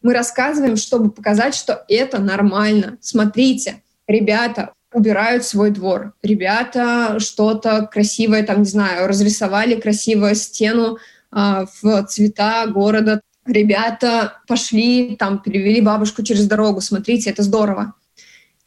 Мы 0.04 0.14
рассказываем, 0.14 0.78
чтобы 0.78 1.10
показать, 1.10 1.56
что 1.56 1.84
это 1.88 2.20
нормально. 2.20 3.00
Смотрите, 3.02 3.82
ребята, 4.06 4.72
убирают 4.98 5.44
свой 5.44 5.70
двор. 5.70 6.14
Ребята 6.24 7.20
что-то 7.20 7.88
красивое, 7.92 8.44
там, 8.44 8.60
не 8.60 8.66
знаю, 8.66 9.08
разрисовали 9.08 9.80
красивую 9.80 10.34
стену 10.36 10.98
э, 11.32 11.66
в 11.82 12.04
цвета 12.06 12.66
города. 12.68 13.22
Ребята 13.46 14.42
пошли, 14.48 15.16
там, 15.16 15.40
перевели 15.40 15.82
бабушку 15.82 16.24
через 16.24 16.48
дорогу. 16.48 16.82
Смотрите, 16.82 17.30
это 17.30 17.44
здорово. 17.44 17.94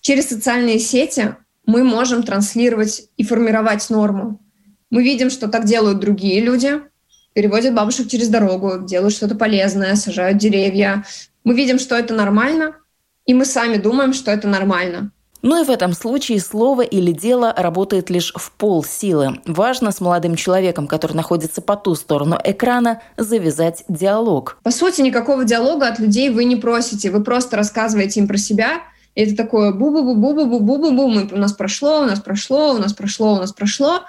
Через 0.01 0.29
социальные 0.29 0.79
сети 0.79 1.35
мы 1.67 1.83
можем 1.83 2.23
транслировать 2.23 3.09
и 3.17 3.25
формировать 3.25 3.91
норму. 3.91 4.41
Мы 4.89 5.03
видим, 5.03 5.31
что 5.31 5.49
так 5.49 5.65
делают 5.65 5.99
другие 5.99 6.41
люди, 6.41 6.81
переводят 7.33 7.75
бабушек 7.75 8.09
через 8.09 8.29
дорогу, 8.29 8.85
делают 8.87 9.15
что-то 9.15 9.35
полезное, 9.35 9.97
сажают 9.97 10.39
деревья. 10.39 11.05
Мы 11.45 11.55
видим, 11.55 11.79
что 11.79 11.97
это 11.97 12.15
нормально, 12.15 12.77
и 13.27 13.35
мы 13.35 13.45
сами 13.45 13.77
думаем, 13.77 14.13
что 14.13 14.31
это 14.31 14.49
нормально. 14.49 15.13
Но 15.43 15.61
и 15.61 15.65
в 15.65 15.71
этом 15.71 15.95
случае 15.95 16.41
слово 16.41 16.83
или 16.83 17.13
дело 17.13 17.55
работает 17.57 18.11
лишь 18.11 18.33
в 18.37 18.53
пол 18.53 18.85
силы. 18.85 19.41
Важно 19.47 19.91
с 19.91 20.01
молодым 20.01 20.37
человеком, 20.37 20.87
который 20.87 21.15
находится 21.15 21.63
по 21.63 21.77
ту 21.77 21.95
сторону 21.95 22.39
экрана, 22.43 23.03
завязать 23.17 23.85
диалог. 23.89 24.59
По 24.63 24.71
сути, 24.71 25.01
никакого 25.01 25.45
диалога 25.45 25.89
от 25.89 25.99
людей 25.99 26.31
вы 26.31 26.45
не 26.45 26.57
просите. 26.57 27.11
Вы 27.11 27.25
просто 27.25 27.57
рассказываете 27.57 28.21
им 28.21 28.29
про 28.29 28.37
себя. 28.37 28.83
И 29.15 29.23
это 29.23 29.37
такое 29.37 29.73
бу-бу-бу-бу-бу-бу-бу-бу. 29.73 31.35
У 31.35 31.37
нас 31.37 31.53
прошло, 31.53 32.03
у 32.03 32.05
нас 32.05 32.21
прошло, 32.21 32.75
у 32.75 32.79
нас 32.79 32.93
прошло, 32.93 33.35
у 33.35 33.37
нас 33.37 33.53
прошло. 33.53 34.03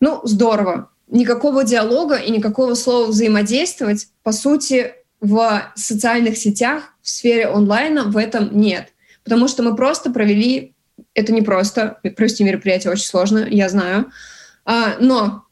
Ну, 0.00 0.20
здорово. 0.24 0.90
Никакого 1.08 1.64
диалога 1.64 2.16
и 2.16 2.30
никакого 2.30 2.74
слова 2.74 3.06
взаимодействовать, 3.06 4.08
по 4.22 4.32
сути, 4.32 4.92
в 5.20 5.72
социальных 5.74 6.36
сетях, 6.36 6.82
в 7.00 7.08
сфере 7.08 7.46
онлайна 7.46 8.04
в 8.04 8.16
этом 8.16 8.50
нет 8.58 8.92
потому 9.26 9.48
что 9.48 9.64
мы 9.64 9.74
просто 9.74 10.10
провели, 10.10 10.72
это 11.12 11.32
не 11.32 11.42
просто, 11.42 11.98
провести 12.16 12.44
мероприятие 12.44 12.92
очень 12.92 13.06
сложно, 13.06 13.44
я 13.50 13.68
знаю, 13.68 14.12
а, 14.64 14.94
но 15.00 15.42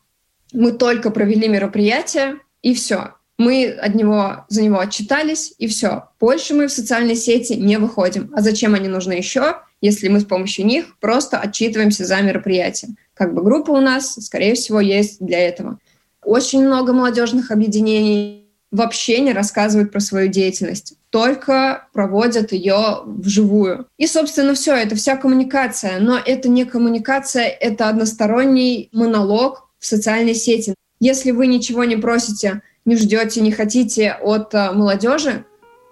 мы 0.53 0.71
только 0.71 1.11
провели 1.11 1.49
мероприятие, 1.49 2.37
и 2.63 2.73
все. 2.73 3.15
Мы 3.37 3.67
от 3.67 3.97
него, 3.97 4.45
за 4.49 4.63
него 4.63 4.79
отчитались, 4.79 5.53
и 5.59 5.67
все. 5.67 6.05
Больше 6.21 6.55
мы 6.55 6.69
в 6.69 6.73
социальные 6.73 7.17
сети 7.17 7.55
не 7.55 7.79
выходим. 7.79 8.33
А 8.37 8.43
зачем 8.43 8.75
они 8.75 8.87
нужны 8.87 9.15
еще, 9.15 9.57
если 9.81 10.07
мы 10.07 10.21
с 10.21 10.25
помощью 10.25 10.67
них 10.67 10.97
просто 11.01 11.41
отчитываемся 11.41 12.05
за 12.05 12.21
мероприятие? 12.21 12.93
Как 13.13 13.35
бы 13.35 13.43
группа 13.43 13.73
у 13.73 13.81
нас, 13.81 14.15
скорее 14.25 14.55
всего, 14.55 14.79
есть 14.79 15.21
для 15.21 15.41
этого. 15.41 15.81
Очень 16.23 16.65
много 16.65 16.93
молодежных 16.93 17.51
объединений 17.51 18.44
вообще 18.75 19.21
не 19.21 19.33
рассказывают 19.33 19.93
про 19.93 20.01
свою 20.01 20.29
деятельность, 20.29 20.95
только 21.11 21.87
проводят 21.93 22.51
ее 22.51 23.03
вживую. 23.07 23.87
И, 23.99 24.09
собственно, 24.09 24.55
все, 24.55 24.75
это 24.75 24.97
вся 24.97 25.17
коммуникация. 25.17 26.01
Но 26.01 26.19
это 26.19 26.49
не 26.49 26.65
коммуникация, 26.65 27.47
это 27.47 27.89
односторонний 27.89 28.89
монолог 28.93 29.69
в 29.79 29.87
социальной 29.87 30.35
сети. 30.35 30.75
Если 30.99 31.31
вы 31.31 31.47
ничего 31.47 31.85
не 31.85 31.97
просите, 31.97 32.63
не 32.85 32.97
ждете, 32.97 33.41
не 33.41 33.53
хотите 33.53 34.17
от 34.21 34.53
э, 34.55 34.73
молодежи, 34.73 35.45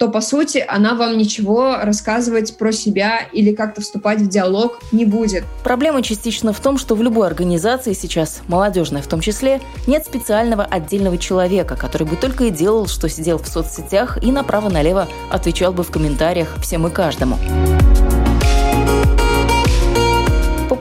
то, 0.03 0.09
по 0.09 0.21
сути, 0.21 0.65
она 0.67 0.97
вам 0.97 1.17
ничего 1.17 1.77
рассказывать 1.81 2.59
про 2.59 2.73
себя 2.73 3.21
или 3.33 3.55
как-то 3.55 3.83
вступать 3.83 4.19
в 4.19 4.27
диалог 4.27 4.81
не 4.91 5.05
будет. 5.05 5.45
Проблема 5.63 6.03
частично 6.03 6.53
в 6.53 6.59
том, 6.59 6.77
что 6.77 6.97
в 6.97 7.03
любой 7.05 7.29
организации 7.29 7.93
сейчас, 7.93 8.41
молодежной 8.49 9.01
в 9.01 9.07
том 9.07 9.21
числе, 9.21 9.61
нет 9.87 10.05
специального 10.05 10.65
отдельного 10.65 11.19
человека, 11.19 11.77
который 11.77 12.05
бы 12.05 12.17
только 12.17 12.47
и 12.47 12.51
делал, 12.51 12.89
что 12.89 13.09
сидел 13.09 13.39
в 13.39 13.47
соцсетях 13.47 14.21
и 14.21 14.33
направо-налево 14.33 15.07
отвечал 15.31 15.73
бы 15.73 15.85
в 15.85 15.93
комментариях 15.93 16.49
всем 16.61 16.85
и 16.89 16.91
каждому. 16.91 17.39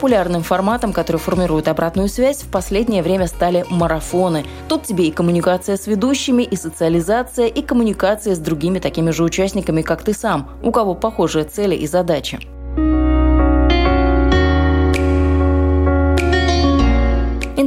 Популярным 0.02 0.42
форматом, 0.42 0.92
который 0.92 1.18
формирует 1.18 1.68
обратную 1.68 2.08
связь, 2.08 2.42
в 2.42 2.48
последнее 2.50 3.04
время 3.04 3.28
стали 3.28 3.64
марафоны. 3.70 4.44
Тут 4.68 4.82
тебе 4.82 5.06
и 5.06 5.12
коммуникация 5.12 5.76
с 5.76 5.86
ведущими, 5.86 6.42
и 6.42 6.56
социализация, 6.56 7.46
и 7.46 7.62
коммуникация 7.62 8.34
с 8.34 8.40
другими 8.40 8.80
такими 8.80 9.12
же 9.12 9.22
участниками, 9.22 9.80
как 9.82 10.02
ты 10.02 10.12
сам, 10.12 10.50
у 10.64 10.72
кого 10.72 10.96
похожие 10.96 11.44
цели 11.44 11.76
и 11.76 11.86
задачи. 11.86 12.40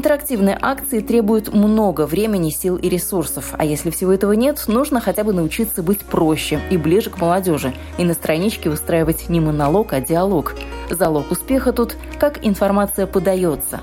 Интерактивные 0.05 0.55
акции 0.61 0.99
требуют 0.99 1.51
много 1.51 2.05
времени, 2.05 2.51
сил 2.51 2.75
и 2.75 2.89
ресурсов. 2.89 3.55
А 3.57 3.65
если 3.65 3.89
всего 3.89 4.13
этого 4.13 4.33
нет, 4.33 4.63
нужно 4.67 5.01
хотя 5.01 5.23
бы 5.23 5.33
научиться 5.33 5.81
быть 5.81 6.01
проще 6.01 6.61
и 6.69 6.77
ближе 6.77 7.09
к 7.09 7.17
молодежи. 7.17 7.73
И 7.97 8.03
на 8.03 8.13
страничке 8.13 8.69
выстраивать 8.69 9.29
не 9.29 9.39
монолог, 9.39 9.93
а 9.93 10.01
диалог. 10.01 10.53
Залог 10.91 11.31
успеха 11.31 11.73
тут– 11.73 11.95
как 12.19 12.45
информация 12.45 13.07
подается. 13.07 13.81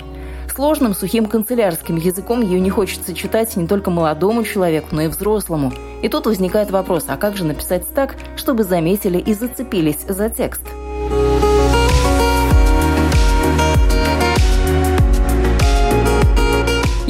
Сложным, 0.55 0.95
сухим 0.95 1.27
канцелярским 1.27 1.97
языком 1.97 2.41
ее 2.41 2.61
не 2.61 2.71
хочется 2.71 3.15
читать 3.15 3.57
не 3.57 3.67
только 3.67 3.91
молодому 3.91 4.45
человеку, 4.45 4.91
но 4.93 5.03
и 5.03 5.09
взрослому. 5.09 5.73
И 6.03 6.09
тут 6.09 6.27
возникает 6.27 6.71
вопрос, 6.71 7.07
а 7.09 7.17
как 7.17 7.37
же 7.37 7.45
написать 7.45 7.83
так, 7.97 8.15
чтобы 8.37 8.63
заметили 8.63 9.19
и 9.19 9.35
зацепились 9.35 10.07
за 10.07 10.31
текст? 10.31 10.63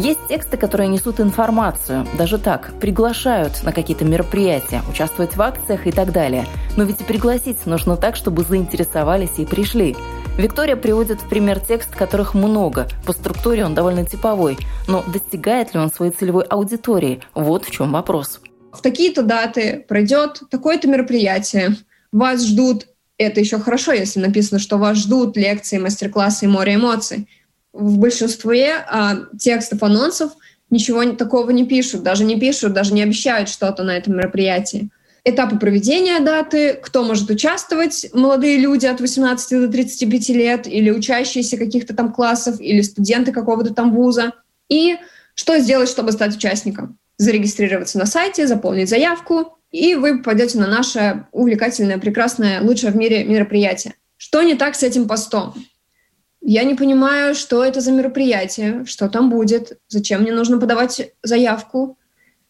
Есть 0.03 0.27
тексты, 0.27 0.57
которые 0.57 0.89
несут 0.89 1.21
информацию, 1.21 2.05
даже 2.19 2.37
так, 2.37 2.73
приглашают 2.81 3.63
на 3.63 3.73
какие-то 3.73 4.05
мероприятия, 4.05 4.83
участвовать 4.91 5.37
в 5.37 5.41
акциях 5.41 5.87
и 5.87 5.93
так 5.93 6.11
далее. 6.11 6.45
Но 6.77 6.83
ведь 6.83 7.01
и 7.01 7.05
пригласить 7.05 7.65
нужно 7.67 7.97
так, 7.97 8.17
чтобы 8.17 8.43
заинтересовались 8.43 9.39
и 9.39 9.47
пришли. 9.47 9.95
Виктория 10.37 10.75
приводит 10.75 11.21
в 11.21 11.29
пример 11.29 11.61
текст, 11.61 11.95
которых 11.95 12.35
много. 12.35 12.89
По 13.07 13.13
структуре 13.13 13.65
он 13.65 13.75
довольно 13.75 14.05
типовой. 14.05 14.59
Но 14.89 15.05
достигает 15.07 15.73
ли 15.73 15.79
он 15.79 15.89
своей 15.93 16.11
целевой 16.11 16.47
аудитории? 16.47 17.21
Вот 17.33 17.65
в 17.65 17.71
чем 17.71 17.93
вопрос. 17.93 18.41
В 18.73 18.83
такие-то 18.83 19.23
даты 19.23 19.85
пройдет 19.87 20.43
такое-то 20.51 20.89
мероприятие. 20.89 21.77
Вас 22.11 22.45
ждут, 22.45 22.89
это 23.19 23.39
еще 23.39 23.61
хорошо, 23.61 23.93
если 23.93 24.19
написано, 24.19 24.59
что 24.59 24.79
вас 24.79 24.99
ждут 24.99 25.37
лекции, 25.37 25.79
мастер-классы 25.79 26.47
и 26.47 26.49
море 26.49 26.75
эмоций. 26.75 27.29
В 27.73 27.99
большинстве 27.99 28.85
а, 28.87 29.27
текстов 29.39 29.83
анонсов 29.83 30.33
ничего 30.71 31.05
такого 31.13 31.51
не 31.51 31.67
пишут, 31.67 32.03
даже 32.03 32.25
не 32.25 32.39
пишут, 32.39 32.73
даже 32.73 32.93
не 32.93 33.03
обещают 33.03 33.49
что-то 33.49 33.83
на 33.83 33.97
этом 33.97 34.17
мероприятии 34.17 34.91
этапы 35.25 35.59
проведения 35.59 36.21
даты, 36.21 36.75
кто 36.75 37.05
может 37.05 37.31
участвовать, 37.31 38.07
молодые 38.13 38.59
люди 38.59 38.87
от 38.87 39.01
18 39.01 39.61
до 39.61 39.69
35 39.69 40.29
лет 40.31 40.67
или 40.67 40.91
учащиеся 40.91 41.57
каких-то 41.57 41.95
там 41.95 42.13
классов 42.13 42.61
или 42.61 42.81
студенты 42.81 43.33
какого-то 43.33 43.73
там 43.73 43.95
вуза. 43.95 44.33
И 44.69 44.97
что 45.35 45.59
сделать, 45.59 45.89
чтобы 45.89 46.13
стать 46.13 46.37
участником? 46.37 46.99
Зарегистрироваться 47.19 47.99
на 47.99 48.07
сайте, 48.07 48.47
заполнить 48.47 48.89
заявку, 48.89 49.59
и 49.71 49.95
вы 49.95 50.19
попадете 50.19 50.59
на 50.59 50.67
наше 50.67 51.27
увлекательное, 51.33 51.99
прекрасное, 51.99 52.61
лучшее 52.61 52.93
в 52.93 52.97
мире 52.97 53.25
мероприятие. 53.25 53.95
Что 54.17 54.43
не 54.43 54.55
так 54.55 54.75
с 54.75 54.83
этим 54.83 55.07
постом? 55.07 55.55
Я 56.43 56.65
не 56.65 56.75
понимаю, 56.75 57.35
что 57.35 57.65
это 57.65 57.81
за 57.81 57.93
мероприятие, 57.93 58.85
что 58.85 59.09
там 59.09 59.31
будет, 59.31 59.79
зачем 59.89 60.23
мне 60.23 60.33
нужно 60.33 60.59
подавать 60.59 61.13
заявку, 61.23 61.97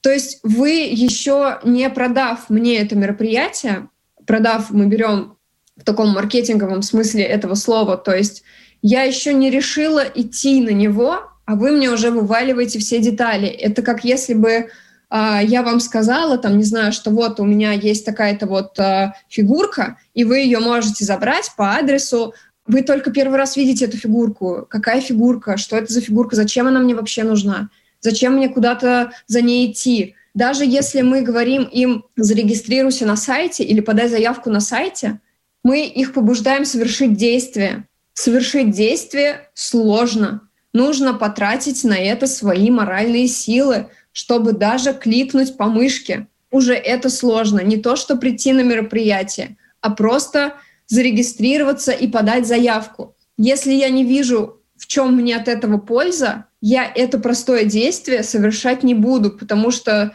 то 0.00 0.11
есть 0.11 0.40
вы 0.42 0.70
еще 0.90 1.61
не 1.62 1.88
продав 1.90 2.49
мне 2.49 2.78
это 2.78 2.96
мероприятие, 2.96 3.88
продав, 4.26 4.70
мы 4.70 4.87
берем 4.87 5.37
в 5.76 5.84
таком 5.84 6.08
маркетинговом 6.08 6.82
смысле 6.82 7.22
этого 7.22 7.54
слова, 7.54 7.96
то 7.96 8.14
есть 8.14 8.42
я 8.80 9.02
еще 9.02 9.34
не 9.34 9.50
решила 9.50 10.02
идти 10.02 10.61
на 10.62 10.70
него, 10.70 11.20
а 11.44 11.54
вы 11.54 11.72
мне 11.72 11.90
уже 11.90 12.11
вываливаете 12.11 12.78
все 12.78 12.99
детали. 12.99 13.46
Это 13.46 13.82
как 13.82 14.04
если 14.04 14.34
бы 14.34 14.70
Uh, 15.14 15.44
я 15.44 15.62
вам 15.62 15.78
сказала, 15.80 16.38
там, 16.38 16.56
не 16.56 16.64
знаю, 16.64 16.90
что 16.90 17.11
вот 17.11 17.38
у 17.38 17.44
меня 17.44 17.72
есть 17.72 18.06
такая-то 18.06 18.46
вот 18.46 18.78
uh, 18.78 19.11
фигурка, 19.28 19.99
и 20.14 20.25
вы 20.25 20.38
ее 20.38 20.58
можете 20.58 21.04
забрать 21.04 21.52
по 21.54 21.75
адресу. 21.75 22.32
Вы 22.66 22.83
только 22.83 23.11
первый 23.11 23.38
раз 23.38 23.57
видите 23.57 23.87
эту 23.87 23.97
фигурку. 23.97 24.66
Какая 24.69 25.00
фигурка? 25.00 25.57
Что 25.57 25.76
это 25.76 25.92
за 25.92 26.00
фигурка? 26.00 26.37
Зачем 26.37 26.66
она 26.69 26.81
мне 26.81 26.95
вообще 26.95 27.25
нужна? 27.25 27.71
Зачем 28.00 28.35
мне 28.35 28.49
куда-то 28.49 29.12
за 29.26 29.42
ней 29.42 29.71
идти? 29.71 30.14
Даже 30.35 30.64
если 30.64 31.02
мы 31.02 31.23
говорим 31.23 31.64
им 31.64 32.04
«зарегистрируйся 32.16 33.04
на 33.04 33.16
сайте» 33.16 33.64
или 33.64 33.81
«подай 33.81 34.09
заявку 34.09 34.50
на 34.50 34.61
сайте», 34.61 35.21
мы 35.62 35.87
их 35.87 36.14
побуждаем 36.14 36.64
совершить 36.64 37.14
действие. 37.14 37.87
Совершить 38.14 38.71
действие 38.71 39.49
сложно. 39.54 40.49
Нужно 40.73 41.14
потратить 41.14 41.85
на 41.85 41.99
это 41.99 42.26
свои 42.26 42.71
моральные 42.71 43.28
силы, 43.28 43.88
чтобы 44.12 44.52
даже 44.52 44.95
кликнуть 44.95 45.57
по 45.57 45.66
мышке. 45.66 46.26
Уже 46.50 46.75
это 46.75 47.11
сложно. 47.11 47.61
Не 47.61 47.76
то, 47.76 47.97
что 47.97 48.16
прийти 48.16 48.52
на 48.52 48.62
мероприятие, 48.62 49.57
а 49.81 49.90
просто 49.90 50.54
зарегистрироваться 50.92 51.92
и 51.92 52.06
подать 52.06 52.46
заявку. 52.46 53.16
Если 53.38 53.72
я 53.72 53.88
не 53.88 54.04
вижу, 54.04 54.61
в 54.76 54.87
чем 54.87 55.16
мне 55.16 55.35
от 55.35 55.48
этого 55.48 55.78
польза, 55.78 56.44
я 56.61 56.85
это 56.85 57.18
простое 57.18 57.64
действие 57.64 58.22
совершать 58.22 58.83
не 58.83 58.94
буду, 58.94 59.31
потому 59.31 59.70
что 59.70 60.14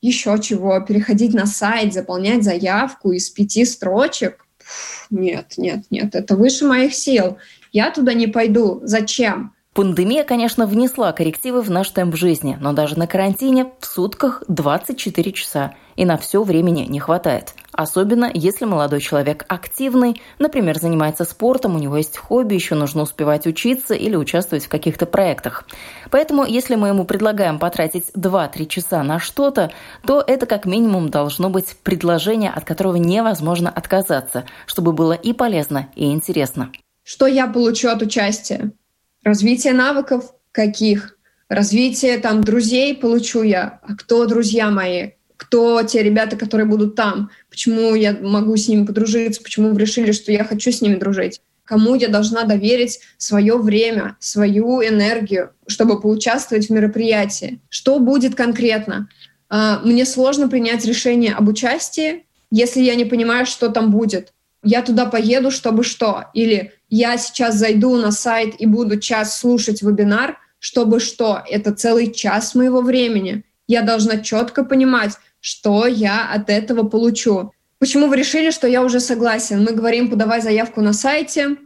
еще 0.00 0.36
чего, 0.42 0.80
переходить 0.80 1.32
на 1.32 1.46
сайт, 1.46 1.94
заполнять 1.94 2.42
заявку 2.42 3.12
из 3.12 3.30
пяти 3.30 3.64
строчек, 3.64 4.44
нет, 5.10 5.54
нет, 5.58 5.84
нет, 5.90 6.16
это 6.16 6.34
выше 6.34 6.66
моих 6.66 6.92
сил. 6.92 7.38
Я 7.70 7.92
туда 7.92 8.12
не 8.12 8.26
пойду. 8.26 8.80
Зачем? 8.82 9.54
Пандемия, 9.76 10.24
конечно, 10.24 10.66
внесла 10.66 11.12
коррективы 11.12 11.60
в 11.60 11.70
наш 11.70 11.90
темп 11.90 12.16
жизни, 12.16 12.56
но 12.58 12.72
даже 12.72 12.98
на 12.98 13.06
карантине 13.06 13.72
в 13.78 13.84
сутках 13.84 14.42
24 14.48 15.32
часа, 15.32 15.74
и 15.96 16.06
на 16.06 16.16
все 16.16 16.42
времени 16.42 16.86
не 16.88 16.98
хватает. 16.98 17.52
Особенно, 17.72 18.30
если 18.32 18.64
молодой 18.64 19.02
человек 19.02 19.44
активный, 19.48 20.22
например, 20.38 20.78
занимается 20.78 21.26
спортом, 21.26 21.74
у 21.74 21.78
него 21.78 21.98
есть 21.98 22.16
хобби, 22.16 22.54
еще 22.54 22.74
нужно 22.74 23.02
успевать 23.02 23.46
учиться 23.46 23.92
или 23.92 24.16
участвовать 24.16 24.64
в 24.64 24.70
каких-то 24.70 25.04
проектах. 25.04 25.66
Поэтому, 26.10 26.46
если 26.46 26.74
мы 26.74 26.88
ему 26.88 27.04
предлагаем 27.04 27.58
потратить 27.58 28.08
2-3 28.16 28.66
часа 28.68 29.02
на 29.02 29.18
что-то, 29.18 29.70
то 30.06 30.24
это 30.26 30.46
как 30.46 30.64
минимум 30.64 31.10
должно 31.10 31.50
быть 31.50 31.76
предложение, 31.82 32.50
от 32.50 32.64
которого 32.64 32.96
невозможно 32.96 33.68
отказаться, 33.68 34.46
чтобы 34.64 34.94
было 34.94 35.12
и 35.12 35.34
полезно, 35.34 35.90
и 35.96 36.10
интересно. 36.12 36.72
Что 37.02 37.26
я 37.26 37.46
получу 37.46 37.90
от 37.90 38.00
участия? 38.00 38.72
Развитие 39.26 39.72
навыков 39.72 40.32
каких? 40.52 41.18
Развитие 41.48 42.18
там 42.18 42.44
друзей 42.44 42.94
получу 42.94 43.42
я. 43.42 43.80
А 43.82 43.96
кто 43.96 44.24
друзья 44.24 44.70
мои? 44.70 45.14
Кто 45.36 45.82
те 45.82 46.04
ребята, 46.04 46.36
которые 46.36 46.68
будут 46.68 46.94
там? 46.94 47.30
Почему 47.50 47.96
я 47.96 48.16
могу 48.20 48.56
с 48.56 48.68
ними 48.68 48.86
подружиться? 48.86 49.42
Почему 49.42 49.70
вы 49.72 49.80
решили, 49.80 50.12
что 50.12 50.30
я 50.30 50.44
хочу 50.44 50.70
с 50.70 50.80
ними 50.80 50.94
дружить? 50.94 51.40
Кому 51.64 51.96
я 51.96 52.06
должна 52.06 52.44
доверить 52.44 53.00
свое 53.16 53.58
время, 53.58 54.16
свою 54.20 54.80
энергию, 54.80 55.50
чтобы 55.66 56.00
поучаствовать 56.00 56.68
в 56.68 56.70
мероприятии? 56.70 57.58
Что 57.68 57.98
будет 57.98 58.36
конкретно? 58.36 59.08
А, 59.48 59.80
мне 59.80 60.06
сложно 60.06 60.48
принять 60.48 60.84
решение 60.84 61.34
об 61.34 61.48
участии, 61.48 62.26
если 62.52 62.80
я 62.80 62.94
не 62.94 63.04
понимаю, 63.04 63.44
что 63.46 63.70
там 63.70 63.90
будет. 63.90 64.32
Я 64.68 64.82
туда 64.82 65.06
поеду, 65.06 65.52
чтобы 65.52 65.84
что? 65.84 66.24
Или 66.34 66.72
я 66.90 67.18
сейчас 67.18 67.54
зайду 67.54 67.94
на 67.94 68.10
сайт 68.10 68.56
и 68.58 68.66
буду 68.66 68.98
час 68.98 69.38
слушать 69.38 69.80
вебинар, 69.80 70.38
чтобы 70.58 70.98
что? 70.98 71.40
Это 71.48 71.72
целый 71.72 72.12
час 72.12 72.56
моего 72.56 72.80
времени. 72.80 73.44
Я 73.68 73.82
должна 73.82 74.18
четко 74.18 74.64
понимать, 74.64 75.12
что 75.40 75.86
я 75.86 76.28
от 76.32 76.50
этого 76.50 76.82
получу. 76.82 77.52
Почему 77.78 78.08
вы 78.08 78.16
решили, 78.16 78.50
что 78.50 78.66
я 78.66 78.82
уже 78.82 78.98
согласен? 78.98 79.62
Мы 79.62 79.72
говорим, 79.72 80.10
подавай 80.10 80.40
заявку 80.40 80.80
на 80.80 80.92
сайте. 80.92 81.58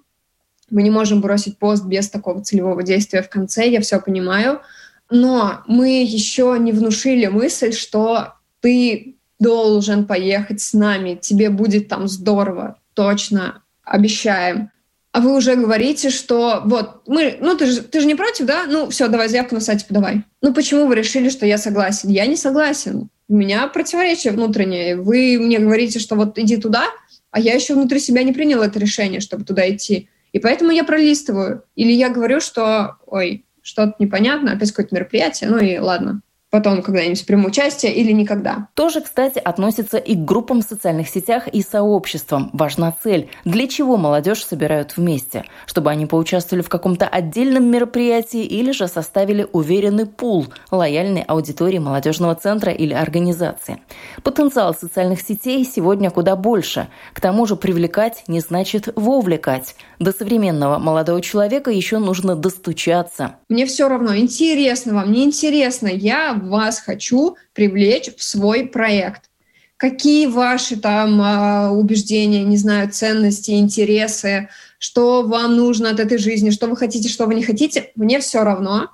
Мы 0.69 0.83
не 0.83 0.91
можем 0.91 1.23
бросить 1.23 1.57
пост 1.57 1.87
без 1.87 2.11
такого 2.11 2.45
целевого 2.45 2.83
действия 2.83 3.23
в 3.23 3.31
конце, 3.31 3.67
я 3.67 3.81
все 3.81 3.99
понимаю. 3.99 4.61
Но 5.09 5.63
мы 5.67 6.03
еще 6.03 6.59
не 6.61 6.73
внушили 6.73 7.29
мысль, 7.29 7.73
что 7.73 8.35
ты 8.61 9.17
должен 9.39 10.05
поехать 10.07 10.61
с 10.61 10.75
нами, 10.75 11.19
тебе 11.19 11.49
будет 11.49 11.89
там 11.89 12.07
здорово, 12.09 12.77
точно, 12.95 13.63
обещаем 13.85 14.71
а 15.13 15.21
вы 15.21 15.37
уже 15.37 15.57
говорите, 15.57 16.11
что 16.11 16.63
вот 16.65 17.03
мы, 17.09 17.37
ну 17.41 17.57
ты 17.57 17.67
же, 17.67 17.83
ты 17.83 18.01
же 18.01 18.07
не 18.07 18.15
против, 18.15 18.47
да? 18.47 18.67
Ну 18.69 18.91
все, 18.91 19.09
давай 19.09 19.29
заявку 19.29 19.57
на 19.57 19.61
сайте 19.61 19.85
подавай. 19.85 20.23
Ну 20.41 20.55
почему 20.55 20.87
вы 20.87 20.95
решили, 20.95 21.31
что 21.31 21.47
я 21.47 21.59
согласен? 21.59 22.11
Я 22.11 22.27
не 22.27 22.37
согласен. 22.37 23.09
У 23.29 23.35
меня 23.35 23.67
противоречие 23.67 24.33
внутреннее. 24.33 24.97
Вы 24.97 25.39
мне 25.41 25.59
говорите, 25.59 25.99
что 25.99 26.15
вот 26.15 26.39
иди 26.39 26.57
туда, 26.59 26.85
а 27.33 27.41
я 27.41 27.55
еще 27.55 27.75
внутри 27.75 27.99
себя 27.99 28.23
не 28.23 28.33
приняла 28.33 28.67
это 28.67 28.79
решение, 28.79 29.21
чтобы 29.21 29.45
туда 29.45 29.69
идти. 29.69 30.09
И 30.33 30.39
поэтому 30.39 30.71
я 30.71 30.85
пролистываю. 30.85 31.65
Или 31.75 31.93
я 31.93 32.09
говорю, 32.09 32.41
что, 32.41 32.99
ой, 33.07 33.45
что-то 33.63 33.97
непонятно, 33.99 34.53
опять 34.53 34.71
какое-то 34.71 34.95
мероприятие, 34.95 35.51
ну 35.51 35.59
и 35.59 35.77
ладно 35.79 36.23
потом 36.51 36.83
когда-нибудь 36.83 37.25
приму 37.27 37.49
участие 37.49 37.95
или 37.95 38.13
никогда. 38.13 38.69
Тоже, 38.75 39.01
кстати, 39.01 39.39
относится 39.39 39.99
и 39.99 40.15
к 40.15 40.25
группам 40.25 40.61
в 40.61 40.65
социальных 40.65 41.09
сетях 41.09 41.49
и 41.49 41.63
сообществам. 41.63 42.51
Важна 42.53 42.93
цель. 43.03 43.31
Для 43.45 43.69
чего 43.69 43.97
молодежь 43.97 44.45
собирают 44.45 44.97
вместе? 44.97 45.45
Чтобы 45.67 45.91
они 45.91 46.07
поучаствовали 46.07 46.63
в 46.63 46.69
каком-то 46.69 47.07
отдельном 47.07 47.65
мероприятии 47.71 48.45
или 48.45 48.73
же 48.73 48.89
составили 48.89 49.47
уверенный 49.53 50.07
пул 50.07 50.47
лояльной 50.71 51.23
аудитории 51.23 51.79
молодежного 51.79 52.35
центра 52.35 52.73
или 52.73 52.93
организации. 52.93 53.81
Потенциал 54.23 54.75
социальных 54.75 55.21
сетей 55.21 55.65
сегодня 55.65 56.11
куда 56.11 56.37
больше. 56.37 56.89
К 57.13 57.21
тому 57.21 57.47
же 57.47 57.57
привлекать 57.57 58.25
не 58.27 58.41
значит 58.41 58.89
вовлекать. 58.97 59.77
До 60.01 60.13
современного 60.13 60.79
молодого 60.79 61.21
человека 61.21 61.71
еще 61.71 61.99
нужно 61.99 62.35
достучаться. 62.35 63.37
Мне 63.51 63.67
все 63.67 63.87
равно, 63.87 64.17
интересно 64.17 64.95
вам, 64.95 65.13
не 65.13 65.25
интересно. 65.25 65.89
Я 65.89 66.33
вас 66.33 66.81
хочу 66.81 67.37
привлечь 67.53 68.09
в 68.17 68.23
свой 68.23 68.65
проект. 68.65 69.29
Какие 69.77 70.27
ваши 70.27 70.77
там 70.77 71.21
а, 71.21 71.71
убеждения, 71.73 72.45
не 72.45 72.57
знаю, 72.57 72.91
ценности, 72.91 73.51
интересы, 73.51 74.49
что 74.79 75.23
вам 75.23 75.57
нужно 75.57 75.91
от 75.91 76.01
этой 76.01 76.17
жизни, 76.17 76.49
что 76.49 76.67
вы 76.67 76.79
хотите, 76.79 77.11
что 77.11 77.27
вы 77.27 77.35
не 77.35 77.43
хотите, 77.43 77.93
мне 77.95 78.21
все 78.21 78.43
равно. 78.43 78.91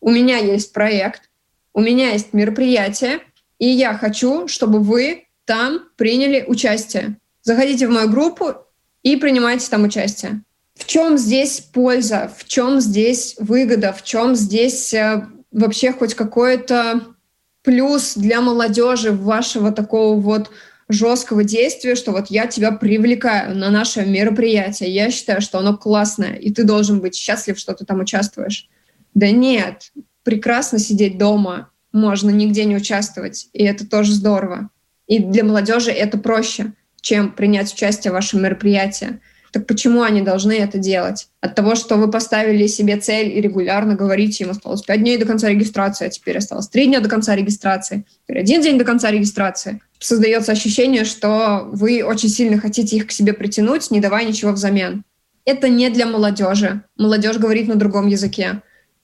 У 0.00 0.10
меня 0.10 0.38
есть 0.38 0.72
проект, 0.72 1.30
у 1.72 1.80
меня 1.80 2.10
есть 2.10 2.32
мероприятие, 2.32 3.20
и 3.60 3.68
я 3.68 3.94
хочу, 3.94 4.48
чтобы 4.48 4.80
вы 4.80 5.28
там 5.44 5.82
приняли 5.96 6.44
участие. 6.44 7.18
Заходите 7.42 7.86
в 7.86 7.90
мою 7.90 8.10
группу 8.10 8.56
и 9.02 9.16
принимайте 9.16 9.68
там 9.68 9.84
участие. 9.84 10.42
В 10.74 10.86
чем 10.86 11.18
здесь 11.18 11.60
польза, 11.60 12.30
в 12.36 12.44
чем 12.48 12.80
здесь 12.80 13.36
выгода, 13.38 13.92
в 13.92 14.02
чем 14.02 14.34
здесь 14.34 14.94
э, 14.94 15.26
вообще 15.50 15.92
хоть 15.92 16.14
какой-то 16.14 17.02
плюс 17.62 18.14
для 18.14 18.40
молодежи 18.40 19.12
вашего 19.12 19.70
такого 19.70 20.18
вот 20.18 20.50
жесткого 20.88 21.44
действия, 21.44 21.94
что 21.94 22.12
вот 22.12 22.28
я 22.28 22.46
тебя 22.46 22.72
привлекаю 22.72 23.56
на 23.56 23.70
наше 23.70 24.04
мероприятие, 24.04 24.92
я 24.92 25.10
считаю, 25.10 25.40
что 25.40 25.58
оно 25.58 25.76
классное, 25.76 26.34
и 26.34 26.52
ты 26.52 26.64
должен 26.64 27.00
быть 27.00 27.14
счастлив, 27.14 27.58
что 27.58 27.74
ты 27.74 27.84
там 27.84 28.00
участвуешь. 28.00 28.68
Да 29.14 29.30
нет, 29.30 29.92
прекрасно 30.22 30.78
сидеть 30.78 31.18
дома, 31.18 31.70
можно 31.92 32.30
нигде 32.30 32.64
не 32.64 32.76
участвовать, 32.76 33.48
и 33.52 33.64
это 33.64 33.88
тоже 33.88 34.12
здорово. 34.12 34.70
И 35.06 35.18
для 35.18 35.44
молодежи 35.44 35.90
это 35.90 36.18
проще, 36.18 36.72
чем 37.02 37.32
принять 37.32 37.72
участие 37.74 38.10
в 38.10 38.14
вашем 38.14 38.42
мероприятии. 38.42 39.20
Так 39.52 39.66
почему 39.66 40.00
они 40.00 40.22
должны 40.22 40.52
это 40.52 40.78
делать? 40.78 41.28
От 41.42 41.54
того, 41.54 41.74
что 41.74 41.96
вы 41.96 42.10
поставили 42.10 42.66
себе 42.66 42.96
цель 42.96 43.36
и 43.36 43.40
регулярно 43.40 43.94
говорите, 43.94 44.44
им 44.44 44.50
осталось 44.50 44.80
5 44.80 45.00
дней 45.00 45.18
до 45.18 45.26
конца 45.26 45.50
регистрации, 45.50 46.06
а 46.06 46.08
теперь 46.08 46.38
осталось 46.38 46.68
3 46.68 46.86
дня 46.86 47.00
до 47.00 47.10
конца 47.10 47.36
регистрации, 47.36 48.06
теперь 48.22 48.40
один 48.40 48.62
день 48.62 48.78
до 48.78 48.84
конца 48.86 49.10
регистрации. 49.10 49.82
Создается 49.98 50.52
ощущение, 50.52 51.04
что 51.04 51.68
вы 51.70 52.02
очень 52.02 52.30
сильно 52.30 52.58
хотите 52.58 52.96
их 52.96 53.08
к 53.08 53.12
себе 53.12 53.34
притянуть, 53.34 53.90
не 53.90 54.00
давая 54.00 54.24
ничего 54.24 54.52
взамен. 54.52 55.04
Это 55.44 55.68
не 55.68 55.90
для 55.90 56.06
молодежи. 56.06 56.82
Молодежь 56.96 57.36
говорит 57.36 57.68
на 57.68 57.74
другом 57.74 58.06
языке 58.06 58.62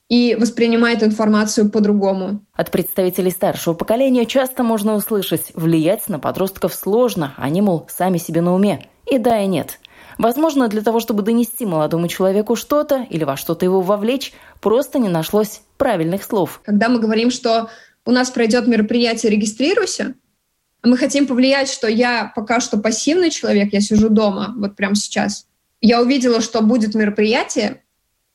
и 0.09 0.35
воспринимает 0.35 1.03
информацию 1.03 1.71
по-другому. 1.71 2.41
От 2.55 2.71
представителей 2.71 3.31
старшего 3.31 3.75
поколения 3.75 4.25
часто 4.25 4.63
можно 4.63 4.95
услышать 4.95 5.53
«влиять 5.55 6.09
на 6.09 6.19
подростков 6.19 6.75
сложно, 6.75 7.35
они, 7.37 7.61
мол, 7.61 7.87
сами 7.89 8.19
себе 8.19 8.41
на 8.41 8.55
уме». 8.55 8.89
И 9.11 9.19
да, 9.19 9.39
и 9.41 9.47
нет. 9.47 9.79
Возможно, 10.17 10.69
для 10.69 10.83
того, 10.83 10.99
чтобы 10.99 11.23
донести 11.23 11.65
молодому 11.65 12.09
человеку 12.09 12.57
что-то 12.57 13.07
или 13.09 13.25
во 13.25 13.37
что-то 13.37 13.65
его 13.65 13.81
вовлечь, 13.81 14.33
просто 14.61 14.99
не 14.99 15.09
нашлось 15.09 15.63
правильных 15.77 16.25
слов. 16.25 16.61
Когда 16.65 16.89
мы 16.89 16.99
говорим, 16.99 17.31
что 17.31 17.71
у 18.05 18.11
нас 18.11 18.31
пройдет 18.31 18.67
мероприятие 18.67 19.31
«Регистрируйся», 19.31 20.15
мы 20.83 20.97
хотим 20.97 21.27
повлиять, 21.27 21.71
что 21.71 21.89
я 21.89 22.33
пока 22.35 22.61
что 22.61 22.79
пассивный 22.79 23.31
человек, 23.31 23.73
я 23.73 23.81
сижу 23.81 24.09
дома, 24.09 24.55
вот 24.57 24.77
прямо 24.77 24.95
сейчас. 24.95 25.47
Я 25.81 26.01
увидела, 26.01 26.41
что 26.41 26.63
будет 26.63 26.95
мероприятие, 26.95 27.83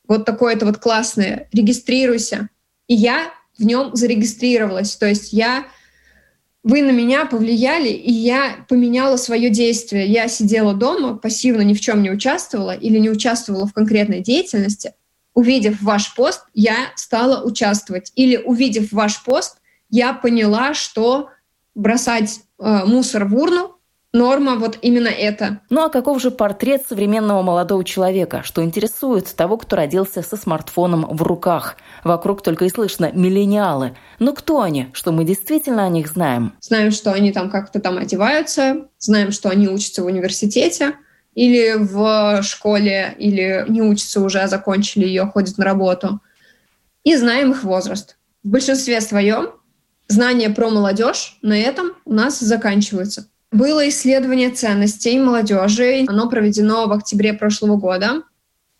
вот 0.06 0.24
такое-то 0.24 0.66
вот 0.66 0.78
классное, 0.78 1.48
регистрируйся. 1.52 2.48
И 2.86 2.94
я 2.94 3.32
в 3.58 3.64
нем 3.64 3.94
зарегистрировалась. 3.94 4.96
То 4.96 5.06
есть 5.06 5.32
я 5.32 5.66
вы 6.64 6.80
на 6.80 6.92
меня 6.92 7.26
повлияли, 7.26 7.90
и 7.90 8.10
я 8.10 8.64
поменяла 8.70 9.18
свое 9.18 9.50
действие. 9.50 10.06
Я 10.06 10.28
сидела 10.28 10.72
дома, 10.72 11.14
пассивно 11.18 11.60
ни 11.60 11.74
в 11.74 11.80
чем 11.80 12.02
не 12.02 12.10
участвовала 12.10 12.74
или 12.74 12.98
не 12.98 13.10
участвовала 13.10 13.66
в 13.66 13.74
конкретной 13.74 14.20
деятельности. 14.20 14.94
Увидев 15.34 15.82
ваш 15.82 16.14
пост, 16.14 16.46
я 16.54 16.92
стала 16.96 17.44
участвовать. 17.44 18.12
Или 18.14 18.38
увидев 18.38 18.92
ваш 18.92 19.22
пост, 19.24 19.58
я 19.90 20.14
поняла, 20.14 20.72
что 20.72 21.28
бросать 21.74 22.40
э, 22.58 22.84
мусор 22.86 23.26
в 23.26 23.36
урну 23.36 23.73
норма 24.14 24.56
вот 24.56 24.78
именно 24.80 25.08
это. 25.08 25.60
Ну 25.68 25.84
а 25.84 25.90
каков 25.90 26.22
же 26.22 26.30
портрет 26.30 26.84
современного 26.88 27.42
молодого 27.42 27.84
человека, 27.84 28.42
что 28.44 28.64
интересует 28.64 29.34
того, 29.36 29.58
кто 29.58 29.76
родился 29.76 30.22
со 30.22 30.36
смартфоном 30.36 31.06
в 31.14 31.22
руках? 31.22 31.76
Вокруг 32.04 32.42
только 32.42 32.64
и 32.64 32.70
слышно 32.70 33.10
«миллениалы». 33.12 33.96
Но 34.18 34.32
кто 34.32 34.62
они? 34.62 34.88
Что 34.94 35.12
мы 35.12 35.24
действительно 35.24 35.84
о 35.84 35.88
них 35.88 36.08
знаем? 36.08 36.54
Знаем, 36.60 36.92
что 36.92 37.12
они 37.12 37.32
там 37.32 37.50
как-то 37.50 37.80
там 37.80 37.98
одеваются, 37.98 38.86
знаем, 38.98 39.32
что 39.32 39.50
они 39.50 39.68
учатся 39.68 40.02
в 40.02 40.06
университете, 40.06 40.94
или 41.34 41.74
в 41.76 42.42
школе, 42.42 43.14
или 43.18 43.64
не 43.68 43.82
учатся 43.82 44.20
уже, 44.20 44.38
а 44.38 44.48
закончили 44.48 45.04
ее, 45.04 45.26
ходят 45.26 45.58
на 45.58 45.64
работу. 45.64 46.20
И 47.02 47.16
знаем 47.16 47.50
их 47.50 47.64
возраст. 47.64 48.16
В 48.44 48.48
большинстве 48.48 49.00
своем 49.00 49.48
знания 50.06 50.50
про 50.50 50.70
молодежь 50.70 51.38
на 51.42 51.58
этом 51.58 51.92
у 52.04 52.12
нас 52.12 52.38
заканчиваются. 52.38 53.26
Было 53.54 53.88
исследование 53.88 54.50
ценностей 54.50 55.16
молодежи. 55.16 56.04
Оно 56.08 56.28
проведено 56.28 56.88
в 56.88 56.92
октябре 56.92 57.34
прошлого 57.34 57.76
года. 57.76 58.24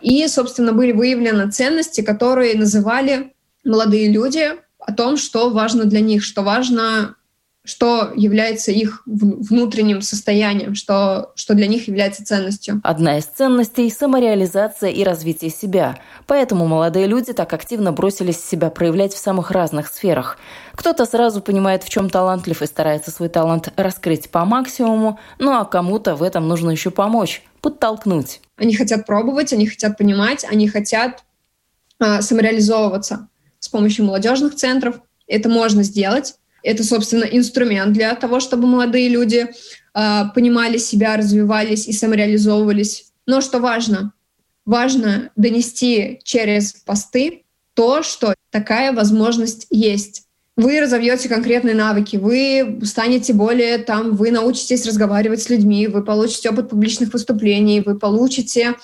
И, 0.00 0.26
собственно, 0.26 0.72
были 0.72 0.90
выявлены 0.90 1.48
ценности, 1.48 2.00
которые 2.00 2.56
называли 2.56 3.34
молодые 3.64 4.10
люди 4.10 4.50
о 4.80 4.92
том, 4.92 5.16
что 5.16 5.50
важно 5.50 5.84
для 5.84 6.00
них, 6.00 6.24
что 6.24 6.42
важно 6.42 7.14
что 7.64 8.12
является 8.14 8.70
их 8.72 9.02
внутренним 9.06 10.02
состоянием, 10.02 10.74
что, 10.74 11.32
что 11.34 11.54
для 11.54 11.66
них 11.66 11.88
является 11.88 12.24
ценностью. 12.24 12.80
Одна 12.84 13.18
из 13.18 13.24
ценностей– 13.24 13.90
самореализация 13.98 14.90
и 14.90 15.02
развитие 15.02 15.50
себя. 15.50 15.98
Поэтому 16.26 16.66
молодые 16.66 17.06
люди 17.06 17.32
так 17.32 17.52
активно 17.54 17.90
бросились 17.90 18.38
себя 18.44 18.68
проявлять 18.68 19.14
в 19.14 19.18
самых 19.18 19.50
разных 19.50 19.88
сферах. 19.88 20.38
Кто-то 20.74 21.06
сразу 21.06 21.40
понимает, 21.40 21.82
в 21.82 21.88
чем 21.88 22.10
талантлив 22.10 22.60
и 22.60 22.66
старается 22.66 23.10
свой 23.10 23.30
талант 23.30 23.72
раскрыть 23.76 24.30
по 24.30 24.44
максимуму, 24.44 25.18
ну 25.38 25.52
а 25.52 25.64
кому-то 25.64 26.16
в 26.16 26.22
этом 26.22 26.46
нужно 26.46 26.70
еще 26.70 26.90
помочь, 26.90 27.42
подтолкнуть. 27.62 28.42
Они 28.56 28.74
хотят 28.74 29.06
пробовать, 29.06 29.54
они 29.54 29.66
хотят 29.66 29.96
понимать, 29.96 30.44
они 30.44 30.68
хотят 30.68 31.24
э, 31.98 32.20
самореализовываться 32.20 33.28
с 33.58 33.68
помощью 33.68 34.04
молодежных 34.04 34.54
центров. 34.54 35.00
Это 35.26 35.48
можно 35.48 35.82
сделать 35.82 36.34
это, 36.64 36.82
собственно, 36.82 37.24
инструмент 37.24 37.92
для 37.92 38.14
того, 38.14 38.40
чтобы 38.40 38.66
молодые 38.66 39.08
люди 39.08 39.46
э, 39.94 40.22
понимали 40.34 40.78
себя, 40.78 41.16
развивались 41.16 41.86
и 41.86 41.92
самореализовывались. 41.92 43.12
Но 43.26 43.40
что 43.40 43.60
важно? 43.60 44.12
Важно 44.64 45.30
донести 45.36 46.20
через 46.24 46.72
посты 46.72 47.44
то, 47.74 48.02
что 48.02 48.34
такая 48.50 48.92
возможность 48.92 49.66
есть. 49.70 50.22
Вы 50.56 50.80
разовьете 50.80 51.28
конкретные 51.28 51.74
навыки, 51.74 52.16
вы 52.16 52.80
станете 52.84 53.34
более 53.34 53.78
там, 53.78 54.14
вы 54.16 54.30
научитесь 54.30 54.86
разговаривать 54.86 55.42
с 55.42 55.50
людьми, 55.50 55.88
вы 55.88 56.02
получите 56.02 56.48
опыт 56.48 56.70
публичных 56.70 57.12
выступлений, 57.12 57.80
вы 57.80 57.98
получите, 57.98 58.74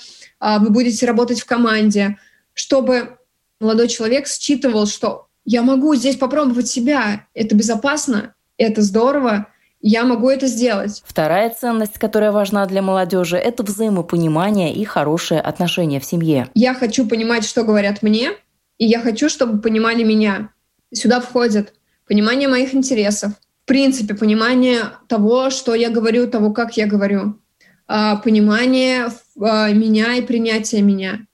э, 0.40 0.58
вы 0.58 0.68
будете 0.68 1.06
работать 1.06 1.40
в 1.40 1.46
команде, 1.46 2.18
чтобы 2.52 3.16
молодой 3.58 3.88
человек 3.88 4.28
считывал, 4.28 4.86
что 4.86 5.29
я 5.50 5.62
могу 5.62 5.96
здесь 5.96 6.14
попробовать 6.14 6.68
себя, 6.68 7.26
это 7.34 7.56
безопасно, 7.56 8.34
это 8.56 8.82
здорово, 8.82 9.48
я 9.80 10.04
могу 10.04 10.30
это 10.30 10.46
сделать. 10.46 11.02
Вторая 11.04 11.50
ценность, 11.50 11.98
которая 11.98 12.30
важна 12.30 12.66
для 12.66 12.82
молодежи, 12.82 13.36
это 13.36 13.64
взаимопонимание 13.64 14.72
и 14.72 14.84
хорошее 14.84 15.40
отношение 15.40 15.98
в 15.98 16.04
семье. 16.04 16.48
Я 16.54 16.72
хочу 16.72 17.04
понимать, 17.04 17.44
что 17.44 17.64
говорят 17.64 18.00
мне, 18.00 18.30
и 18.78 18.86
я 18.86 19.00
хочу, 19.00 19.28
чтобы 19.28 19.60
понимали 19.60 20.04
меня. 20.04 20.50
Сюда 20.94 21.20
входит 21.20 21.74
понимание 22.06 22.46
моих 22.48 22.72
интересов, 22.72 23.32
в 23.64 23.66
принципе, 23.66 24.14
понимание 24.14 24.82
того, 25.08 25.50
что 25.50 25.74
я 25.74 25.90
говорю, 25.90 26.28
того, 26.28 26.52
как 26.52 26.76
я 26.76 26.86
говорю, 26.86 27.40
а, 27.88 28.16
понимание 28.18 29.08
а, 29.40 29.72
меня 29.72 30.14
и 30.14 30.22
принятие 30.22 30.82
меня. 30.82 31.26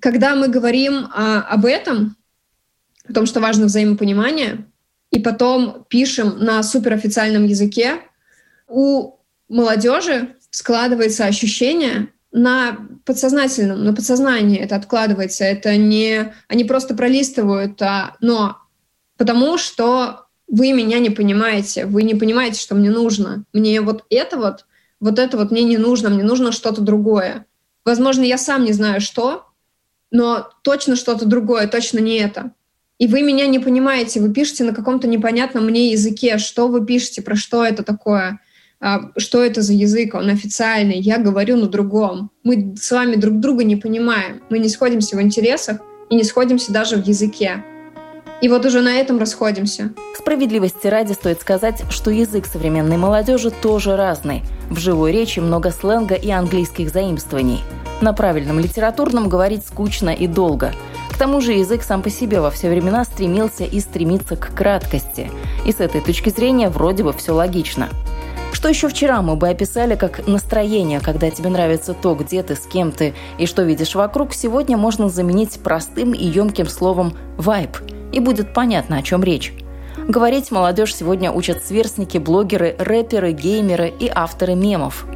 Когда 0.00 0.36
мы 0.36 0.46
говорим 0.46 1.08
а, 1.12 1.40
об 1.40 1.64
этом, 1.64 2.16
о 3.08 3.12
том, 3.12 3.26
что 3.26 3.40
важно 3.40 3.66
взаимопонимание, 3.66 4.66
и 5.10 5.20
потом 5.20 5.86
пишем 5.88 6.38
на 6.38 6.62
суперофициальном 6.62 7.44
языке, 7.44 8.00
у 8.68 9.18
молодежи 9.48 10.36
складывается 10.50 11.26
ощущение 11.26 12.08
на 12.32 12.78
подсознательном, 13.04 13.84
на 13.84 13.94
подсознании 13.94 14.58
это 14.58 14.74
откладывается. 14.74 15.44
Это 15.44 15.76
не... 15.76 16.34
Они 16.48 16.64
просто 16.64 16.94
пролистывают, 16.94 17.80
а, 17.80 18.16
но 18.20 18.58
потому 19.16 19.56
что 19.56 20.26
вы 20.48 20.72
меня 20.72 20.98
не 20.98 21.10
понимаете, 21.10 21.86
вы 21.86 22.02
не 22.02 22.14
понимаете, 22.14 22.60
что 22.60 22.74
мне 22.74 22.90
нужно. 22.90 23.44
Мне 23.52 23.80
вот 23.80 24.04
это 24.10 24.36
вот, 24.36 24.66
вот 24.98 25.18
это 25.20 25.36
вот 25.36 25.52
мне 25.52 25.62
не 25.62 25.78
нужно, 25.78 26.08
мне 26.10 26.24
нужно 26.24 26.50
что-то 26.50 26.80
другое. 26.80 27.46
Возможно, 27.84 28.22
я 28.22 28.38
сам 28.38 28.64
не 28.64 28.72
знаю 28.72 29.00
что, 29.00 29.44
но 30.10 30.50
точно 30.62 30.96
что-то 30.96 31.26
другое, 31.26 31.68
точно 31.68 32.00
не 32.00 32.16
это 32.16 32.52
и 32.98 33.06
вы 33.08 33.22
меня 33.22 33.46
не 33.46 33.58
понимаете, 33.58 34.20
вы 34.20 34.32
пишете 34.32 34.64
на 34.64 34.72
каком-то 34.72 35.08
непонятном 35.08 35.66
мне 35.66 35.90
языке, 35.90 36.38
что 36.38 36.68
вы 36.68 36.86
пишете, 36.86 37.22
про 37.22 37.34
что 37.34 37.64
это 37.64 37.82
такое, 37.82 38.38
а, 38.80 39.10
что 39.16 39.42
это 39.42 39.62
за 39.62 39.72
язык, 39.72 40.14
он 40.14 40.28
официальный, 40.28 40.98
я 41.00 41.18
говорю 41.18 41.56
на 41.56 41.66
другом. 41.66 42.30
Мы 42.44 42.74
с 42.78 42.90
вами 42.92 43.16
друг 43.16 43.40
друга 43.40 43.64
не 43.64 43.76
понимаем, 43.76 44.42
мы 44.48 44.60
не 44.60 44.68
сходимся 44.68 45.16
в 45.16 45.22
интересах 45.22 45.80
и 46.08 46.14
не 46.14 46.22
сходимся 46.22 46.72
даже 46.72 46.96
в 46.96 47.06
языке. 47.06 47.64
И 48.40 48.48
вот 48.48 48.64
уже 48.64 48.80
на 48.80 48.94
этом 48.94 49.18
расходимся. 49.18 49.92
Справедливости 50.16 50.86
ради 50.86 51.14
стоит 51.14 51.40
сказать, 51.40 51.82
что 51.90 52.10
язык 52.10 52.46
современной 52.46 52.96
молодежи 52.96 53.50
тоже 53.50 53.96
разный. 53.96 54.42
В 54.70 54.78
живой 54.78 55.12
речи 55.12 55.40
много 55.40 55.70
сленга 55.70 56.14
и 56.14 56.30
английских 56.30 56.90
заимствований. 56.90 57.60
На 58.00 58.12
правильном 58.12 58.60
литературном 58.60 59.28
говорить 59.28 59.66
скучно 59.66 60.10
и 60.10 60.26
долго– 60.28 60.72
к 61.14 61.16
тому 61.16 61.40
же 61.40 61.52
язык 61.52 61.84
сам 61.84 62.02
по 62.02 62.10
себе 62.10 62.40
во 62.40 62.50
все 62.50 62.68
времена 62.68 63.04
стремился 63.04 63.62
и 63.62 63.78
стремится 63.78 64.34
к 64.34 64.52
краткости. 64.52 65.30
И 65.64 65.70
с 65.70 65.78
этой 65.78 66.00
точки 66.00 66.28
зрения 66.28 66.68
вроде 66.68 67.04
бы 67.04 67.12
все 67.12 67.32
логично. 67.32 67.88
Что 68.52 68.68
еще 68.68 68.88
вчера 68.88 69.22
мы 69.22 69.36
бы 69.36 69.48
описали 69.48 69.94
как 69.94 70.26
настроение, 70.26 70.98
когда 70.98 71.30
тебе 71.30 71.50
нравится 71.50 71.94
то, 71.94 72.16
где 72.16 72.42
ты, 72.42 72.56
с 72.56 72.66
кем 72.66 72.90
ты 72.90 73.14
и 73.38 73.46
что 73.46 73.62
видишь 73.62 73.94
вокруг, 73.94 74.34
сегодня 74.34 74.76
можно 74.76 75.08
заменить 75.08 75.60
простым 75.62 76.14
и 76.14 76.24
емким 76.24 76.66
словом 76.66 77.16
«вайб». 77.36 77.76
и 78.10 78.18
будет 78.18 78.52
понятно, 78.52 78.96
о 78.96 79.02
чем 79.02 79.22
речь. 79.22 79.52
Говорить 80.08 80.50
молодежь 80.50 80.96
сегодня 80.96 81.30
учат 81.30 81.64
сверстники, 81.64 82.18
блогеры, 82.18 82.74
рэперы, 82.76 83.30
геймеры 83.30 83.88
и 84.00 84.10
авторы 84.12 84.56
мемов. 84.56 85.06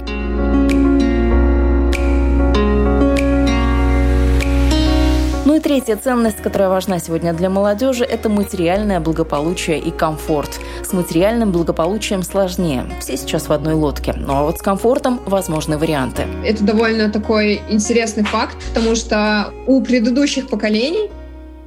И 5.58 5.60
третья 5.60 5.96
ценность, 5.96 6.36
которая 6.36 6.68
важна 6.68 7.00
сегодня 7.00 7.32
для 7.32 7.50
молодежи, 7.50 8.04
это 8.04 8.28
материальное 8.28 9.00
благополучие 9.00 9.80
и 9.80 9.90
комфорт. 9.90 10.60
С 10.84 10.92
материальным 10.92 11.50
благополучием 11.50 12.22
сложнее. 12.22 12.84
Все 13.00 13.16
сейчас 13.16 13.48
в 13.48 13.52
одной 13.52 13.74
лодке. 13.74 14.14
Ну 14.16 14.34
а 14.34 14.42
вот 14.44 14.58
с 14.58 14.62
комфортом 14.62 15.20
возможны 15.26 15.76
варианты. 15.76 16.26
Это 16.44 16.62
довольно 16.62 17.10
такой 17.10 17.60
интересный 17.68 18.24
факт, 18.24 18.56
потому 18.72 18.94
что 18.94 19.52
у 19.66 19.82
предыдущих 19.82 20.48
поколений 20.48 21.10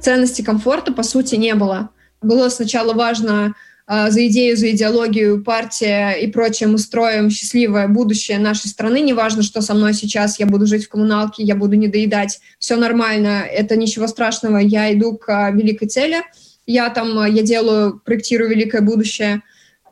ценности 0.00 0.40
комфорта 0.40 0.92
по 0.92 1.02
сути 1.02 1.34
не 1.34 1.54
было. 1.54 1.90
Было 2.22 2.48
сначала 2.48 2.94
важно 2.94 3.54
за 3.88 4.26
идею, 4.28 4.56
за 4.56 4.70
идеологию, 4.70 5.42
партия 5.42 6.12
и 6.12 6.26
прочее, 6.28 6.68
мы 6.68 6.78
строим 6.78 7.30
счастливое 7.30 7.88
будущее 7.88 8.38
нашей 8.38 8.68
страны. 8.68 9.00
Неважно, 9.00 9.42
что 9.42 9.60
со 9.60 9.74
мной 9.74 9.92
сейчас, 9.94 10.38
я 10.38 10.46
буду 10.46 10.66
жить 10.66 10.86
в 10.86 10.88
коммуналке, 10.88 11.42
я 11.42 11.56
буду 11.56 11.74
не 11.76 11.88
доедать, 11.88 12.40
все 12.58 12.76
нормально, 12.76 13.44
это 13.48 13.76
ничего 13.76 14.06
страшного, 14.06 14.58
я 14.58 14.92
иду 14.92 15.16
к 15.16 15.28
а, 15.28 15.50
великой 15.50 15.88
цели, 15.88 16.22
я 16.66 16.90
там, 16.90 17.18
а, 17.18 17.28
я 17.28 17.42
делаю, 17.42 18.00
проектирую 18.04 18.50
великое 18.50 18.82
будущее. 18.82 19.42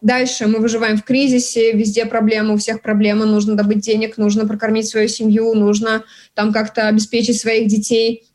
Дальше 0.03 0.47
мы 0.47 0.61
выживаем 0.61 0.97
в 0.97 1.05
кризисе, 1.05 1.73
везде 1.73 2.07
проблемы, 2.07 2.55
у 2.55 2.57
всех 2.57 2.81
проблемы, 2.81 3.27
нужно 3.27 3.55
добыть 3.55 3.81
денег, 3.81 4.17
нужно 4.17 4.47
прокормить 4.47 4.89
свою 4.89 5.09
семью, 5.09 5.53
нужно 5.55 6.05
там 6.35 6.53
как-то 6.53 6.89
обеспечить 6.89 7.39
своих 7.39 7.69
детей. 7.69 8.27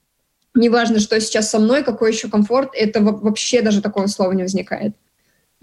Неважно, 0.54 1.00
что 1.00 1.20
сейчас 1.20 1.50
со 1.50 1.60
мной, 1.60 1.84
какой 1.84 2.12
еще 2.12 2.30
комфорт, 2.30 2.72
это 2.76 3.02
вообще 3.02 3.62
даже 3.62 3.82
такого 3.82 4.08
слова 4.08 4.32
не 4.34 4.44
возникает 4.44 4.94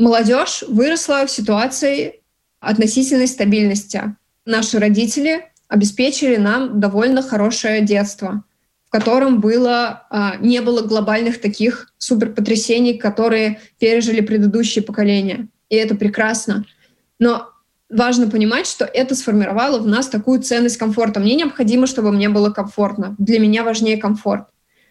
молодежь 0.03 0.65
выросла 0.67 1.25
в 1.27 1.31
ситуации 1.31 2.23
относительной 2.61 3.29
стабильности. 3.29 4.17
Наши 4.45 4.81
родители 4.81 5.45
обеспечили 5.69 6.37
нам 6.37 6.81
довольно 6.81 7.23
хорошее 7.23 7.83
детство, 7.83 8.43
в 8.85 8.91
котором 8.91 9.41
было, 9.41 10.07
а, 10.11 10.37
не 10.39 10.61
было 10.61 10.83
глобальных 10.83 11.41
таких 11.41 11.93
суперпотрясений, 11.99 12.99
которые 12.99 13.61
пережили 13.79 14.21
предыдущие 14.21 14.83
поколения. 14.83 15.47
И 15.69 15.77
это 15.77 15.95
прекрасно. 15.95 16.65
Но 17.21 17.51
важно 17.89 18.29
понимать, 18.29 18.67
что 18.67 18.85
это 18.85 19.15
сформировало 19.15 19.79
в 19.79 19.87
нас 19.87 20.09
такую 20.09 20.43
ценность 20.43 20.79
комфорта. 20.79 21.21
Мне 21.21 21.37
необходимо, 21.37 21.87
чтобы 21.87 22.11
мне 22.11 22.29
было 22.29 22.51
комфортно. 22.51 23.15
Для 23.19 23.39
меня 23.39 23.63
важнее 23.63 23.99
комфорт. 23.99 24.49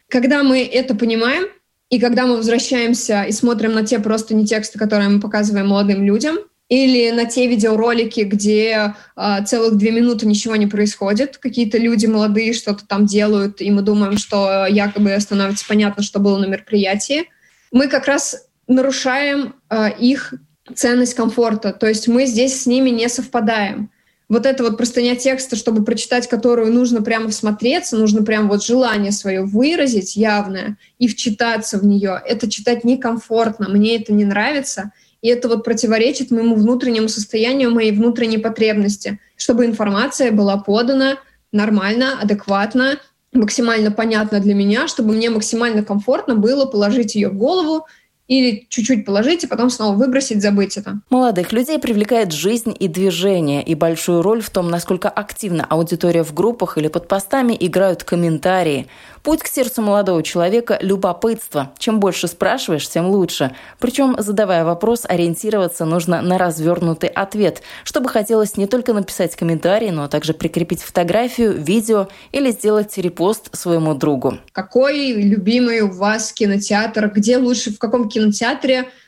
Когда 0.08 0.42
мы 0.44 0.64
это 0.64 0.96
понимаем, 0.96 1.48
и 1.92 2.00
когда 2.00 2.26
мы 2.26 2.38
возвращаемся 2.38 3.24
и 3.24 3.34
смотрим 3.34 3.74
на 3.74 3.86
те 3.86 4.00
просто 4.00 4.34
не 4.34 4.48
тексты, 4.48 4.80
которые 4.80 5.10
мы 5.10 5.20
показываем 5.20 5.68
молодым 5.68 6.04
людям, 6.04 6.38
или 6.70 7.12
на 7.12 7.26
те 7.26 7.48
видеоролики, 7.48 8.22
где 8.22 8.96
э, 9.18 9.46
целых 9.46 9.76
две 9.76 9.92
минуты 9.92 10.26
ничего 10.26 10.56
не 10.56 10.68
происходит, 10.68 11.38
какие-то 11.38 11.78
люди 11.78 12.06
молодые 12.06 12.54
что-то 12.54 12.88
там 12.88 13.06
делают, 13.06 13.60
и 13.60 13.70
мы 13.70 13.82
думаем, 13.82 14.18
что 14.18 14.66
якобы 14.68 15.20
становится 15.20 15.66
понятно, 15.68 16.02
что 16.02 16.20
было 16.20 16.38
на 16.38 16.46
мероприятии, 16.46 17.30
мы 17.74 17.90
как 17.90 18.08
раз 18.08 18.48
нарушаем 18.70 19.56
э, 19.70 19.90
их 20.00 20.34
ценность 20.74 21.14
комфорта. 21.14 21.74
То 21.74 21.88
есть 21.88 22.08
мы 22.08 22.26
здесь 22.26 22.62
с 22.62 22.66
ними 22.66 22.90
не 22.90 23.10
совпадаем 23.10 23.91
вот 24.32 24.46
эта 24.46 24.64
вот 24.64 24.78
простыня 24.78 25.18
текста, 25.18 25.58
чтобы 25.58 25.84
прочитать 25.84 26.30
которую 26.30 26.72
нужно 26.72 27.02
прямо 27.02 27.28
всмотреться, 27.28 27.98
нужно 27.98 28.24
прямо 28.24 28.48
вот 28.48 28.64
желание 28.64 29.12
свое 29.12 29.44
выразить 29.44 30.16
явное 30.16 30.78
и 31.00 31.10
вчитаться 31.10 31.78
в 31.78 31.86
нее. 31.86 32.22
Это 32.26 32.50
читать 32.50 32.86
некомфортно, 32.86 33.68
мне 33.68 33.98
это 33.98 34.14
не 34.14 34.24
нравится, 34.24 34.94
и 35.22 35.28
это 35.28 35.50
вот 35.50 35.66
противоречит 35.66 36.32
моему 36.32 36.56
внутреннему 36.56 37.10
состоянию, 37.10 37.72
моей 37.72 37.92
внутренней 37.92 38.38
потребности, 38.38 39.20
чтобы 39.36 39.66
информация 39.66 40.32
была 40.32 40.56
подана 40.56 41.18
нормально, 41.52 42.18
адекватно, 42.18 43.00
максимально 43.34 43.92
понятно 43.92 44.40
для 44.40 44.54
меня, 44.54 44.88
чтобы 44.88 45.12
мне 45.12 45.30
максимально 45.30 45.84
комфортно 45.84 46.36
было 46.36 46.66
положить 46.66 47.16
ее 47.16 47.28
в 47.28 47.36
голову, 47.36 47.86
или 48.32 48.66
чуть-чуть 48.70 49.06
положить 49.06 49.44
и 49.44 49.48
потом 49.48 49.70
снова 49.70 49.94
выбросить, 49.94 50.42
забыть 50.42 50.78
это. 50.78 51.02
Молодых 51.10 51.52
людей 51.52 51.78
привлекает 51.80 52.32
жизнь 52.32 52.74
и 52.80 52.88
движение, 52.88 53.62
и 53.62 53.76
большую 53.76 54.22
роль 54.22 54.42
в 54.42 54.50
том, 54.50 54.70
насколько 54.70 55.10
активно 55.10 55.66
аудитория 55.66 56.24
в 56.24 56.34
группах 56.34 56.78
или 56.78 56.88
под 56.88 57.10
постами 57.10 57.58
играют 57.60 58.06
комментарии. 58.06 58.88
Путь 59.22 59.42
к 59.42 59.48
сердцу 59.48 59.82
молодого 59.82 60.24
человека– 60.24 60.80
любопытство. 60.82 61.74
Чем 61.78 62.00
больше 62.00 62.28
спрашиваешь, 62.28 62.90
тем 62.90 63.08
лучше. 63.10 63.54
Причем, 63.80 64.16
задавая 64.18 64.64
вопрос, 64.64 65.04
ориентироваться 65.08 65.86
нужно 65.86 66.22
на 66.22 66.38
развернутый 66.40 67.10
ответ, 67.10 67.62
чтобы 67.84 68.10
хотелось 68.10 68.56
не 68.58 68.66
только 68.66 68.94
написать 68.94 69.36
комментарий, 69.36 69.92
но 69.92 70.08
также 70.08 70.34
прикрепить 70.34 70.82
фотографию, 70.82 71.54
видео 71.54 72.08
или 72.32 72.50
сделать 72.50 72.98
репост 72.98 73.56
своему 73.56 73.94
другу. 73.94 74.40
Какой 74.54 75.12
любимый 75.12 75.82
у 75.82 75.92
вас 75.92 76.32
кинотеатр? 76.32 77.12
Где 77.14 77.38
лучше, 77.38 77.74
в 77.74 77.78
каком 77.78 78.08
кинотеатре 78.08 78.21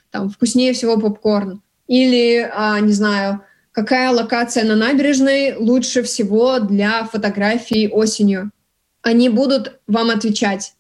там 0.10 0.30
вкуснее 0.30 0.74
всего 0.74 0.98
попкорн? 0.98 1.62
Или, 1.88 2.50
а, 2.54 2.80
не 2.80 2.94
знаю, 2.94 3.42
какая 3.72 4.10
локация 4.12 4.64
на 4.64 4.76
набережной 4.76 5.56
лучше 5.56 6.02
всего 6.02 6.60
для 6.60 7.04
фотографий 7.06 7.88
осенью? 7.90 8.52
они 9.04 9.30
будут 9.30 9.80
вам 9.86 10.10
отвечать, 10.10 10.74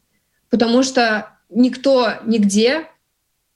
потому 0.49 0.81
что 0.81 1.37
никто 1.49 2.13
нигде 2.25 2.87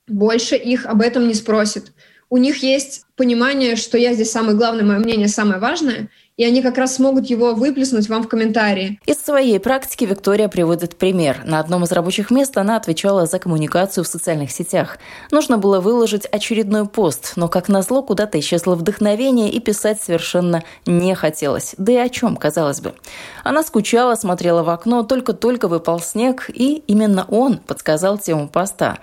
больше 0.07 0.55
их 0.55 0.85
об 0.85 1.01
этом 1.01 1.27
не 1.27 1.33
спросит. 1.33 1.93
У 2.29 2.37
них 2.37 2.61
есть 2.61 3.05
понимание, 3.15 3.77
что 3.77 3.97
я 3.97 4.13
здесь 4.13 4.31
самый 4.31 4.55
главный, 4.55 4.83
мое 4.83 4.99
мнение 4.99 5.29
самое 5.29 5.59
важное, 5.59 6.09
и 6.37 6.45
они 6.45 6.61
как 6.61 6.77
раз 6.77 6.95
смогут 6.95 7.25
его 7.25 7.55
выплеснуть 7.55 8.07
вам 8.09 8.23
в 8.23 8.27
комментарии. 8.27 8.99
Из 9.07 9.17
своей 9.17 9.59
практики 9.59 10.05
Виктория 10.05 10.47
приводит 10.47 10.95
пример. 10.95 11.41
На 11.45 11.59
одном 11.59 11.83
из 11.83 11.91
рабочих 11.91 12.29
мест 12.29 12.55
она 12.57 12.77
отвечала 12.77 13.25
за 13.25 13.39
коммуникацию 13.39 14.03
в 14.03 14.07
социальных 14.07 14.51
сетях. 14.51 14.99
Нужно 15.31 15.57
было 15.57 15.79
выложить 15.79 16.25
очередной 16.27 16.87
пост, 16.87 17.33
но, 17.35 17.47
как 17.47 17.69
назло, 17.69 18.03
куда-то 18.03 18.39
исчезло 18.39 18.75
вдохновение 18.75 19.49
и 19.49 19.59
писать 19.59 20.01
совершенно 20.01 20.63
не 20.85 21.15
хотелось. 21.15 21.73
Да 21.79 21.91
и 21.91 21.97
о 21.97 22.07
чем, 22.07 22.37
казалось 22.37 22.81
бы. 22.81 22.93
Она 23.43 23.63
скучала, 23.63 24.13
смотрела 24.13 24.61
в 24.61 24.69
окно, 24.69 25.01
только-только 25.01 25.67
выпал 25.67 25.99
снег, 25.99 26.51
и 26.53 26.83
именно 26.85 27.25
он 27.29 27.57
подсказал 27.57 28.19
тему 28.19 28.47
поста. 28.47 28.99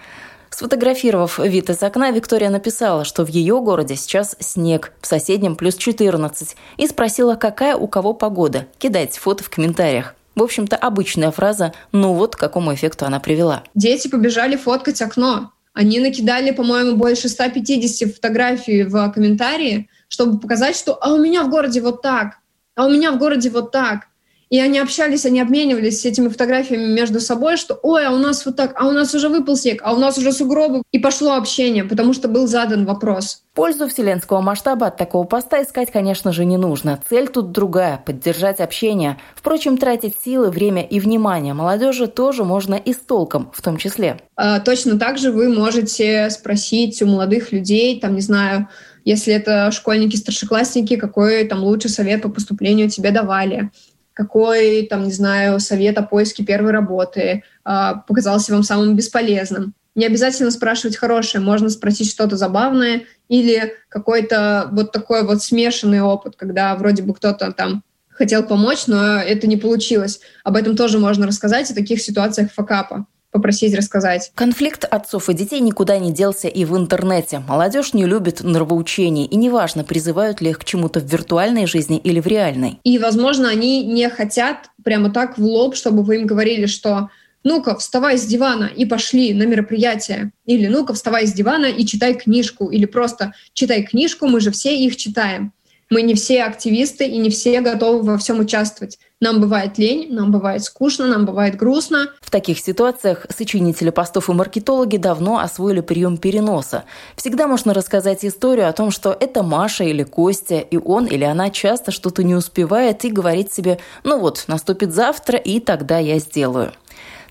Сфотографировав 0.54 1.40
вид 1.40 1.68
из 1.68 1.82
окна, 1.82 2.12
Виктория 2.12 2.48
написала, 2.48 3.04
что 3.04 3.24
в 3.24 3.28
ее 3.28 3.60
городе 3.60 3.96
сейчас 3.96 4.36
снег, 4.38 4.92
в 5.00 5.06
соседнем 5.08 5.56
плюс 5.56 5.74
14, 5.74 6.54
и 6.76 6.86
спросила, 6.86 7.34
какая 7.34 7.74
у 7.74 7.88
кого 7.88 8.14
погода. 8.14 8.68
Кидайте 8.78 9.18
фото 9.18 9.42
в 9.42 9.50
комментариях. 9.50 10.14
В 10.36 10.42
общем-то, 10.44 10.76
обычная 10.76 11.32
фраза, 11.32 11.72
ну 11.90 12.12
вот 12.12 12.36
к 12.36 12.38
какому 12.38 12.72
эффекту 12.72 13.04
она 13.04 13.18
привела. 13.18 13.64
Дети 13.74 14.06
побежали 14.06 14.54
фоткать 14.54 15.02
окно. 15.02 15.50
Они 15.72 15.98
накидали, 15.98 16.52
по-моему, 16.52 16.94
больше 16.94 17.28
150 17.28 18.14
фотографий 18.14 18.84
в 18.84 19.10
комментарии, 19.10 19.90
чтобы 20.06 20.38
показать, 20.38 20.76
что 20.76 20.96
«а 21.00 21.14
у 21.14 21.18
меня 21.18 21.42
в 21.42 21.50
городе 21.50 21.80
вот 21.80 22.00
так», 22.00 22.34
«а 22.76 22.86
у 22.86 22.90
меня 22.90 23.10
в 23.10 23.18
городе 23.18 23.50
вот 23.50 23.72
так». 23.72 24.06
И 24.54 24.60
они 24.60 24.78
общались, 24.78 25.26
они 25.26 25.40
обменивались 25.40 26.06
этими 26.06 26.28
фотографиями 26.28 26.86
между 26.86 27.18
собой, 27.18 27.56
что 27.56 27.76
«Ой, 27.82 28.06
а 28.06 28.12
у 28.12 28.18
нас 28.18 28.46
вот 28.46 28.54
так, 28.54 28.72
а 28.76 28.86
у 28.86 28.92
нас 28.92 29.12
уже 29.12 29.28
выпал 29.28 29.56
снег, 29.56 29.80
а 29.82 29.92
у 29.92 29.98
нас 29.98 30.16
уже 30.16 30.30
сугробы». 30.30 30.84
И 30.92 31.00
пошло 31.00 31.32
общение, 31.32 31.82
потому 31.82 32.12
что 32.12 32.28
был 32.28 32.46
задан 32.46 32.84
вопрос. 32.86 33.42
Пользу 33.52 33.88
вселенского 33.88 34.42
масштаба 34.42 34.86
от 34.86 34.96
такого 34.96 35.24
поста 35.24 35.60
искать, 35.60 35.90
конечно 35.90 36.30
же, 36.32 36.44
не 36.44 36.56
нужно. 36.56 37.00
Цель 37.10 37.26
тут 37.26 37.50
другая– 37.50 38.00
поддержать 38.06 38.60
общение. 38.60 39.18
Впрочем, 39.34 39.76
тратить 39.76 40.14
силы, 40.24 40.50
время 40.50 40.82
и 40.82 41.00
внимание 41.00 41.52
молодежи 41.52 42.06
тоже 42.06 42.44
можно 42.44 42.76
и 42.76 42.92
с 42.92 42.98
толком 42.98 43.50
в 43.52 43.60
том 43.60 43.76
числе. 43.76 44.20
А, 44.36 44.60
точно 44.60 45.00
так 45.00 45.18
же 45.18 45.32
вы 45.32 45.48
можете 45.48 46.30
спросить 46.30 47.02
у 47.02 47.06
молодых 47.06 47.50
людей, 47.50 47.98
там, 47.98 48.14
не 48.14 48.20
знаю, 48.20 48.68
если 49.04 49.34
это 49.34 49.72
школьники, 49.72 50.14
старшеклассники, 50.14 50.94
какой 50.94 51.44
там 51.44 51.64
лучший 51.64 51.90
совет 51.90 52.22
по 52.22 52.28
поступлению 52.28 52.88
тебе 52.88 53.10
давали 53.10 53.70
какой, 54.14 54.87
там, 54.88 55.05
не 55.05 55.12
знаю, 55.12 55.61
совет 55.61 55.98
о 55.98 56.03
поиске 56.03 56.44
первой 56.44 56.72
работы 56.72 57.42
э, 57.64 57.92
показался 58.07 58.53
вам 58.53 58.62
самым 58.62 58.96
бесполезным. 58.96 59.74
Не 59.94 60.07
обязательно 60.07 60.50
спрашивать 60.50 60.96
хорошее, 60.96 61.44
можно 61.44 61.68
спросить 61.68 62.11
что-то 62.11 62.37
забавное 62.37 63.03
или 63.29 63.74
какой-то 63.88 64.68
вот 64.72 64.92
такой 64.92 65.24
вот 65.24 65.42
смешанный 65.42 66.00
опыт, 66.00 66.35
когда 66.37 66.74
вроде 66.74 67.03
бы 67.03 67.14
кто-то 67.14 67.53
там 67.53 67.83
хотел 68.11 68.44
помочь, 68.44 68.87
но 68.87 69.18
это 69.18 69.46
не 69.46 69.57
получилось. 69.57 70.20
Об 70.42 70.57
этом 70.57 70.77
тоже 70.77 70.98
можно 70.98 71.27
рассказать, 71.27 71.70
о 71.70 71.74
таких 71.74 72.00
ситуациях 72.00 72.53
факапа 72.53 73.07
попросить 73.35 73.75
рассказать. 73.75 74.31
Конфликт 74.37 74.85
отцов 74.85 75.29
и 75.29 75.35
детей 75.35 75.59
никуда 75.59 75.99
не 75.99 76.12
делся 76.12 76.47
и 76.47 76.64
в 76.64 76.77
интернете. 76.77 77.42
Молодежь 77.49 77.92
не 77.92 78.07
любит 78.07 78.44
нравоучений, 78.44 79.25
и 79.25 79.35
неважно, 79.35 79.83
призывают 79.83 80.40
ли 80.40 80.51
их 80.51 80.61
к 80.61 80.64
чему-то 80.64 81.01
в 81.01 81.05
виртуальной 81.05 81.66
жизни 81.66 81.99
или 81.99 82.20
в 82.20 82.29
реальной. 82.29 82.79
И, 82.85 82.97
возможно, 82.99 83.49
они 83.49 83.85
не 83.85 84.09
хотят 84.09 84.70
прямо 84.85 85.11
так 85.11 85.37
в 85.37 85.42
лоб, 85.42 85.75
чтобы 85.75 86.05
вы 86.05 86.20
им 86.20 86.29
говорили, 86.29 86.66
что 86.66 87.11
ну-ка, 87.42 87.77
вставай 87.77 88.18
с 88.18 88.25
дивана 88.25 88.70
и 88.75 88.87
пошли 88.87 89.35
на 89.35 89.42
мероприятие. 89.42 90.31
Или 90.47 90.68
ну-ка, 90.68 90.94
вставай 90.94 91.27
с 91.27 91.33
дивана 91.33 91.66
и 91.66 91.85
читай 91.85 92.14
книжку. 92.14 92.70
Или 92.70 92.85
просто 92.85 93.35
читай 93.53 93.83
книжку, 93.83 94.29
мы 94.29 94.40
же 94.40 94.53
все 94.53 94.77
их 94.77 94.97
читаем. 94.97 95.53
Мы 95.94 96.02
не 96.02 96.14
все 96.14 96.42
активисты 96.42 97.07
и 97.07 97.18
не 97.18 97.30
все 97.30 97.61
готовы 97.61 98.02
во 98.02 98.18
всем 98.18 98.40
участвовать. 98.40 98.98
Нам 99.20 99.40
бывает 99.40 99.78
лень, 99.78 100.12
нам 100.12 100.33
бывает 100.33 100.64
скучно, 100.64 101.07
нам 101.07 101.24
бывает 101.24 101.54
грустно. 101.54 102.09
В 102.20 102.33
таких 102.33 102.59
ситуациях 102.59 103.26
сочинители 103.28 103.90
постов 103.90 104.28
и 104.28 104.33
маркетологи 104.33 104.96
давно 104.96 105.38
освоили 105.38 105.83
прием 105.83 106.16
переноса. 106.16 106.83
Всегда 107.14 107.46
можно 107.46 107.72
рассказать 107.72 108.24
историю 108.24 108.68
о 108.68 108.72
том, 108.72 108.90
что 108.90 109.16
это 109.18 109.44
Маша 109.44 109.85
или 109.85 110.02
Костя, 110.02 110.59
и 110.59 110.76
он 110.76 111.07
или 111.07 111.22
она 111.22 111.50
часто 111.50 111.92
что-то 111.92 112.24
не 112.24 112.35
успевает 112.35 113.04
и 113.04 113.11
говорит 113.12 113.52
себе 113.52 113.78
«ну 114.02 114.18
вот, 114.18 114.46
наступит 114.48 114.92
завтра, 114.92 115.38
и 115.38 115.61
тогда 115.61 116.00
я 116.00 116.18
сделаю». 116.18 116.72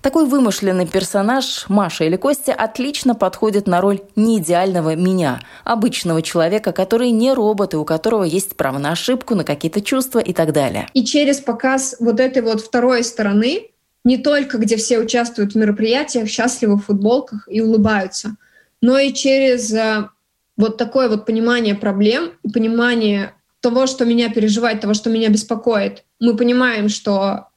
Такой 0.03 0.25
вымышленный 0.25 0.85
персонаж, 0.85 1.63
Маша 1.69 2.03
или 2.03 2.17
Костя, 2.17 2.53
отлично 2.53 3.15
подходит 3.15 3.67
на 3.67 3.79
роль 3.79 4.01
неидеального 4.17 4.97
меня, 4.97 5.39
обычного 5.63 6.21
человека, 6.21 6.73
который 6.73 7.11
не 7.11 7.33
робот 7.33 7.73
и 7.73 7.77
у 7.77 7.85
которого 7.85 8.25
есть 8.25 8.57
право 8.57 8.79
на 8.79 8.91
ошибку, 8.91 9.33
на 9.33 9.45
какие-то 9.45 9.79
чувства 9.79 10.19
и 10.19 10.33
так 10.33 10.51
далее. 10.51 10.89
И 10.93 11.05
через 11.05 11.39
показ 11.39 11.95
вот 12.01 12.19
этой 12.19 12.41
вот 12.41 12.59
второй 12.59 13.05
стороны, 13.05 13.69
не 14.03 14.17
только 14.17 14.57
где 14.57 14.75
все 14.75 14.99
участвуют 14.99 15.53
в 15.53 15.57
мероприятиях, 15.57 16.27
счастливы 16.27 16.75
в 16.75 16.83
футболках 16.83 17.47
и 17.49 17.61
улыбаются, 17.61 18.35
но 18.81 18.97
и 18.97 19.13
через 19.13 19.71
э, 19.73 20.09
вот 20.57 20.75
такое 20.75 21.07
вот 21.07 21.25
понимание 21.25 21.75
проблем 21.75 22.33
понимание 22.53 23.35
того, 23.61 23.87
что 23.87 24.03
меня 24.03 24.29
переживает, 24.29 24.81
того, 24.81 24.95
что 24.95 25.09
меня 25.09 25.29
беспокоит. 25.29 26.03
Мы 26.19 26.35
понимаем, 26.35 26.89
что 26.89 27.47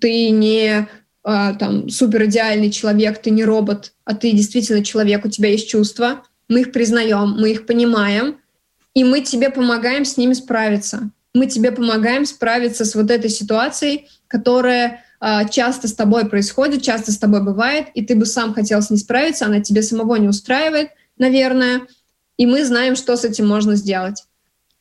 ты 0.00 0.30
не 0.30 0.88
а, 1.22 1.54
там 1.54 1.88
супер 1.88 2.24
идеальный 2.24 2.70
человек, 2.70 3.20
ты 3.20 3.30
не 3.30 3.44
робот, 3.44 3.92
а 4.04 4.14
ты 4.14 4.32
действительно 4.32 4.84
человек, 4.84 5.24
у 5.24 5.28
тебя 5.28 5.50
есть 5.50 5.68
чувства, 5.68 6.24
мы 6.48 6.62
их 6.62 6.72
признаем, 6.72 7.36
мы 7.38 7.50
их 7.50 7.66
понимаем, 7.66 8.38
и 8.94 9.04
мы 9.04 9.20
тебе 9.20 9.50
помогаем 9.50 10.04
с 10.04 10.16
ними 10.16 10.32
справиться. 10.32 11.10
Мы 11.32 11.46
тебе 11.46 11.70
помогаем 11.70 12.26
справиться 12.26 12.84
с 12.84 12.94
вот 12.94 13.10
этой 13.10 13.30
ситуацией, 13.30 14.08
которая 14.26 15.04
э, 15.20 15.48
часто 15.50 15.86
с 15.86 15.94
тобой 15.94 16.28
происходит, 16.28 16.82
часто 16.82 17.12
с 17.12 17.18
тобой 17.18 17.42
бывает, 17.42 17.86
и 17.94 18.04
ты 18.04 18.16
бы 18.16 18.26
сам 18.26 18.52
хотел 18.52 18.82
с 18.82 18.90
ней 18.90 18.96
справиться, 18.96 19.46
она 19.46 19.60
тебе 19.60 19.82
самого 19.82 20.16
не 20.16 20.26
устраивает, 20.26 20.90
наверное, 21.18 21.82
и 22.36 22.46
мы 22.46 22.64
знаем, 22.64 22.96
что 22.96 23.16
с 23.16 23.24
этим 23.24 23.46
можно 23.46 23.76
сделать. 23.76 24.24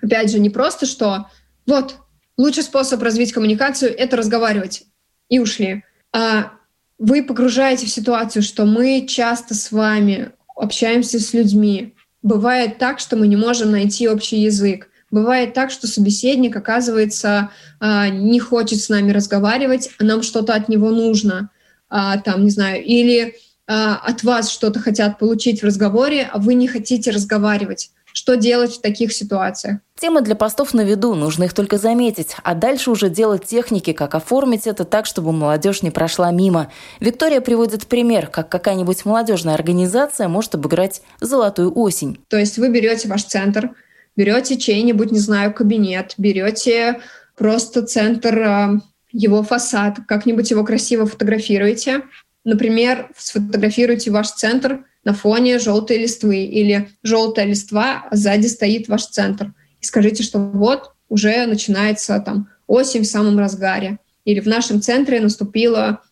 Опять 0.01 0.31
же, 0.31 0.39
не 0.39 0.49
просто, 0.49 0.85
что 0.85 1.27
вот, 1.67 1.97
лучший 2.37 2.63
способ 2.63 3.03
развить 3.03 3.33
коммуникацию— 3.33 3.95
это 3.97 4.15
разговаривать, 4.15 4.85
и 5.27 5.39
ушли. 5.39 5.83
А 6.13 6.51
вы 6.97 7.23
погружаете 7.23 7.85
в 7.85 7.89
ситуацию, 7.89 8.43
что 8.43 8.65
мы 8.65 9.05
часто 9.07 9.55
с 9.55 9.71
вами 9.71 10.31
общаемся 10.55 11.19
с 11.19 11.33
людьми. 11.33 11.95
Бывает 12.21 12.77
так, 12.77 12.99
что 12.99 13.15
мы 13.15 13.27
не 13.27 13.37
можем 13.37 13.71
найти 13.71 14.09
общий 14.09 14.41
язык. 14.41 14.89
Бывает 15.11 15.53
так, 15.53 15.71
что 15.71 15.87
собеседник, 15.87 16.55
оказывается, 16.55 17.51
а, 17.79 18.09
не 18.09 18.39
хочет 18.39 18.79
с 18.81 18.89
нами 18.89 19.11
разговаривать, 19.11 19.89
а 19.97 20.03
нам 20.03 20.21
что-то 20.21 20.53
от 20.53 20.69
него 20.69 20.91
нужно. 20.91 21.49
А, 21.89 22.17
там, 22.17 22.43
не 22.43 22.51
знаю, 22.51 22.83
или 22.83 23.35
от 23.71 24.23
вас 24.23 24.49
что-то 24.49 24.79
хотят 24.79 25.19
получить 25.19 25.61
в 25.61 25.65
разговоре, 25.65 26.27
а 26.33 26.39
вы 26.39 26.55
не 26.55 26.67
хотите 26.67 27.11
разговаривать. 27.11 27.91
Что 28.13 28.35
делать 28.35 28.75
в 28.75 28.81
таких 28.81 29.13
ситуациях? 29.13 29.79
Темы 29.99 30.21
для 30.21 30.35
постов 30.35 30.73
на 30.73 30.81
виду, 30.81 31.13
нужно 31.13 31.43
их 31.43 31.53
только 31.53 31.77
заметить, 31.77 32.35
а 32.43 32.55
дальше 32.55 32.89
уже 32.89 33.09
делать 33.09 33.45
техники, 33.45 33.93
как 33.93 34.15
оформить 34.15 34.65
это 34.65 34.85
так, 34.85 35.05
чтобы 35.05 35.31
молодежь 35.31 35.81
не 35.81 35.91
прошла 35.91 36.31
мимо. 36.31 36.71
Виктория 36.99 37.41
приводит 37.41 37.87
пример, 37.87 38.27
как 38.27 38.49
какая-нибудь 38.49 39.05
молодежная 39.05 39.55
организация 39.55 40.27
может 40.27 40.55
обыграть 40.55 41.01
«Золотую 41.19 41.77
осень». 41.77 42.19
То 42.29 42.37
есть 42.37 42.57
вы 42.57 42.69
берете 42.69 43.09
ваш 43.09 43.23
центр, 43.25 43.71
берете 44.15 44.57
чей-нибудь, 44.57 45.11
не 45.11 45.19
знаю, 45.19 45.53
кабинет, 45.53 46.13
берете 46.17 47.01
просто 47.35 47.85
центр, 47.85 48.39
а, 48.39 48.79
его 49.11 49.43
фасад, 49.43 49.97
как-нибудь 50.07 50.49
его 50.51 50.63
красиво 50.63 51.05
фотографируете. 51.05 52.03
Например, 52.43 53.09
сфотографируйте 53.17 54.11
ваш 54.11 54.31
центр 54.31 54.85
на 55.09 55.15
фоне 55.15 55.57
желтой 55.57 55.97
листвы 55.97 56.43
или 56.43 56.89
желтая 57.01 57.47
листва, 57.47 58.05
а 58.11 58.15
сзади 58.15 58.45
стоит 58.45 58.87
ваш 58.87 59.07
центр. 59.07 59.53
И 59.81 59.85
скажите, 59.85 60.21
что 60.21 60.37
вот 60.37 60.91
уже 61.07 61.47
начинается 61.47 62.19
там 62.19 62.47
осень 62.67 63.01
в 63.01 63.07
самом 63.07 63.39
разгаре. 63.39 63.97
Или 64.23 64.39
в 64.39 64.45
нашем 64.45 64.83
центре 64.83 65.19
наступила 65.19 66.03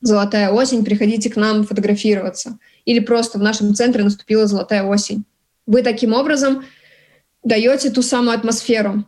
золотая 0.00 0.50
осень, 0.50 0.86
приходите 0.86 1.28
к 1.28 1.36
нам 1.36 1.64
фотографироваться. 1.64 2.58
Или 2.86 3.00
просто 3.00 3.38
в 3.38 3.42
нашем 3.42 3.74
центре 3.74 4.02
наступила 4.02 4.46
золотая 4.46 4.84
осень. 4.84 5.24
Вы 5.66 5.82
таким 5.82 6.14
образом 6.14 6.64
даете 7.44 7.90
ту 7.90 8.00
самую 8.00 8.34
атмосферу, 8.34 9.04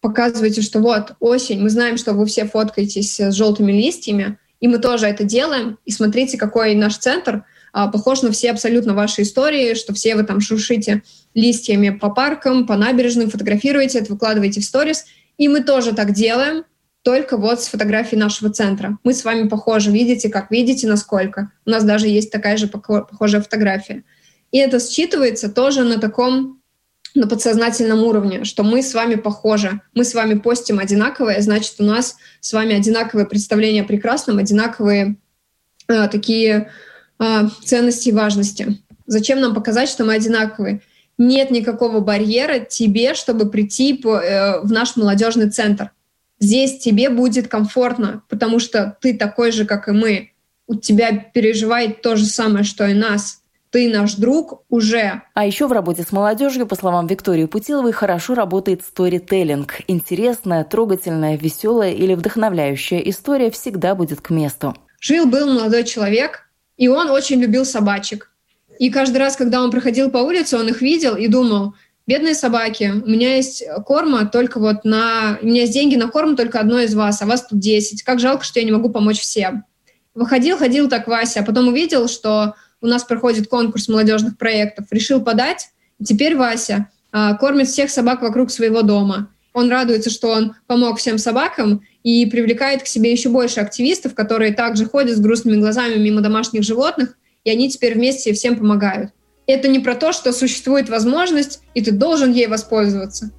показываете, 0.00 0.62
что 0.62 0.78
вот 0.78 1.14
осень, 1.18 1.60
мы 1.60 1.70
знаем, 1.70 1.96
что 1.96 2.12
вы 2.12 2.26
все 2.26 2.44
фоткаетесь 2.44 3.18
с 3.18 3.32
желтыми 3.32 3.72
листьями, 3.72 4.38
и 4.60 4.68
мы 4.68 4.78
тоже 4.78 5.06
это 5.06 5.24
делаем. 5.24 5.78
И 5.84 5.90
смотрите, 5.90 6.38
какой 6.38 6.76
наш 6.76 6.96
центр— 6.98 7.44
похож 7.86 8.22
на 8.22 8.32
все 8.32 8.50
абсолютно 8.50 8.94
ваши 8.94 9.22
истории, 9.22 9.74
что 9.74 9.94
все 9.94 10.16
вы 10.16 10.24
там 10.24 10.40
шуршите 10.40 11.02
листьями 11.34 11.90
по 11.90 12.10
паркам, 12.10 12.66
по 12.66 12.76
набережным, 12.76 13.30
фотографируете 13.30 14.00
это, 14.00 14.12
выкладываете 14.12 14.60
в 14.60 14.64
сторис. 14.64 15.04
И 15.36 15.48
мы 15.48 15.62
тоже 15.62 15.94
так 15.94 16.12
делаем, 16.12 16.64
только 17.02 17.36
вот 17.36 17.62
с 17.62 17.68
фотографией 17.68 18.20
нашего 18.20 18.50
центра. 18.50 18.98
Мы 19.04 19.14
с 19.14 19.24
вами 19.24 19.48
похожи, 19.48 19.90
видите, 19.90 20.28
как 20.28 20.50
видите, 20.50 20.88
насколько. 20.88 21.52
У 21.64 21.70
нас 21.70 21.84
даже 21.84 22.08
есть 22.08 22.32
такая 22.32 22.56
же 22.56 22.66
похожая 22.66 23.40
фотография. 23.40 24.04
И 24.50 24.58
это 24.58 24.78
считывается 24.78 25.48
тоже 25.48 25.84
на 25.84 25.98
таком 25.98 26.58
на 27.14 27.26
подсознательном 27.26 28.04
уровне, 28.04 28.44
что 28.44 28.62
мы 28.62 28.82
с 28.82 28.94
вами 28.94 29.14
похожи, 29.14 29.80
мы 29.94 30.04
с 30.04 30.14
вами 30.14 30.34
постим 30.34 30.78
одинаковое, 30.78 31.40
значит, 31.40 31.74
у 31.78 31.82
нас 31.82 32.16
с 32.40 32.52
вами 32.52 32.74
одинаковые 32.74 33.26
представления 33.26 33.82
о 33.82 33.86
прекрасном, 33.86 34.38
одинаковые 34.38 35.16
э, 35.88 36.08
такие 36.08 36.56
а, 36.56 36.68
ценности 37.64 38.10
и 38.10 38.12
важности. 38.12 38.78
Зачем 39.06 39.40
нам 39.40 39.54
показать, 39.54 39.88
что 39.88 40.04
мы 40.04 40.14
одинаковые? 40.14 40.82
Нет 41.16 41.50
никакого 41.50 42.00
барьера 42.00 42.60
тебе, 42.60 43.14
чтобы 43.14 43.50
прийти 43.50 44.00
э, 44.04 44.60
в 44.60 44.70
наш 44.70 44.96
молодежный 44.96 45.50
центр. 45.50 45.90
Здесь 46.38 46.78
тебе 46.78 47.10
будет 47.10 47.48
комфортно, 47.48 48.22
потому 48.28 48.60
что 48.60 48.96
ты 49.00 49.16
такой 49.16 49.50
же, 49.50 49.64
как 49.64 49.88
и 49.88 49.92
мы. 49.92 50.30
У 50.68 50.76
тебя 50.76 51.12
переживает 51.12 52.02
то 52.02 52.14
же 52.14 52.26
самое, 52.26 52.64
что 52.64 52.86
и 52.86 52.94
нас. 52.94 53.40
Ты 53.70 53.90
наш 53.92 54.14
друг 54.14 54.62
уже. 54.68 55.22
А 55.34 55.44
еще 55.44 55.66
в 55.66 55.72
работе 55.72 56.02
с 56.02 56.12
молодежью, 56.12 56.66
по 56.66 56.76
словам 56.76 57.06
Виктории 57.06 57.46
Путиловой, 57.46 57.92
хорошо 57.92 58.34
работает 58.34 58.82
сторителлинг. 58.82 59.80
Интересная, 59.88 60.64
трогательная, 60.64 61.36
веселая 61.36 61.92
или 61.92 62.14
вдохновляющая 62.14 63.00
история 63.00 63.50
всегда 63.50 63.94
будет 63.94 64.20
к 64.20 64.30
месту. 64.30 64.76
Жил-был 65.00 65.52
молодой 65.52 65.84
человек, 65.84 66.47
и 66.78 66.88
он 66.88 67.10
очень 67.10 67.40
любил 67.40 67.66
собачек. 67.66 68.30
И 68.78 68.88
каждый 68.90 69.18
раз, 69.18 69.36
когда 69.36 69.62
он 69.62 69.70
проходил 69.70 70.10
по 70.10 70.18
улице, 70.18 70.56
он 70.56 70.68
их 70.68 70.80
видел 70.80 71.16
и 71.16 71.26
думал, 71.26 71.74
бедные 72.06 72.34
собаки, 72.34 72.94
у 73.04 73.08
меня 73.08 73.36
есть 73.36 73.64
корма 73.84 74.26
только 74.26 74.60
вот 74.60 74.84
на... 74.84 75.38
У 75.42 75.46
меня 75.46 75.62
есть 75.62 75.74
деньги 75.74 75.96
на 75.96 76.08
корм 76.08 76.36
только 76.36 76.60
одной 76.60 76.84
из 76.84 76.94
вас, 76.94 77.20
а 77.20 77.26
вас 77.26 77.46
тут 77.46 77.58
10. 77.58 78.04
Как 78.04 78.20
жалко, 78.20 78.44
что 78.44 78.60
я 78.60 78.64
не 78.64 78.72
могу 78.72 78.88
помочь 78.88 79.20
всем. 79.20 79.64
Выходил, 80.14 80.56
ходил 80.56 80.88
так 80.88 81.08
Вася, 81.08 81.40
а 81.40 81.44
потом 81.44 81.68
увидел, 81.68 82.08
что 82.08 82.54
у 82.80 82.86
нас 82.86 83.04
проходит 83.04 83.48
конкурс 83.48 83.88
молодежных 83.88 84.38
проектов, 84.38 84.86
решил 84.90 85.20
подать, 85.20 85.68
и 85.98 86.04
теперь 86.04 86.36
Вася 86.36 86.88
а, 87.10 87.34
кормит 87.34 87.68
всех 87.68 87.90
собак 87.90 88.22
вокруг 88.22 88.50
своего 88.50 88.82
дома. 88.82 89.30
Он 89.52 89.70
радуется, 89.70 90.10
что 90.10 90.28
он 90.28 90.54
помог 90.66 90.98
всем 90.98 91.18
собакам, 91.18 91.82
и 92.02 92.26
привлекает 92.26 92.82
к 92.82 92.86
себе 92.86 93.12
еще 93.12 93.28
больше 93.28 93.60
активистов, 93.60 94.14
которые 94.14 94.54
также 94.54 94.86
ходят 94.86 95.16
с 95.16 95.20
грустными 95.20 95.60
глазами 95.60 95.96
мимо 95.96 96.20
домашних 96.20 96.62
животных, 96.62 97.16
и 97.44 97.50
они 97.50 97.68
теперь 97.68 97.94
вместе 97.94 98.32
всем 98.32 98.56
помогают. 98.56 99.10
Это 99.46 99.68
не 99.68 99.78
про 99.78 99.94
то, 99.94 100.12
что 100.12 100.32
существует 100.32 100.88
возможность, 100.88 101.60
и 101.74 101.82
ты 101.82 101.90
должен 101.90 102.32
ей 102.32 102.46
воспользоваться. 102.46 103.30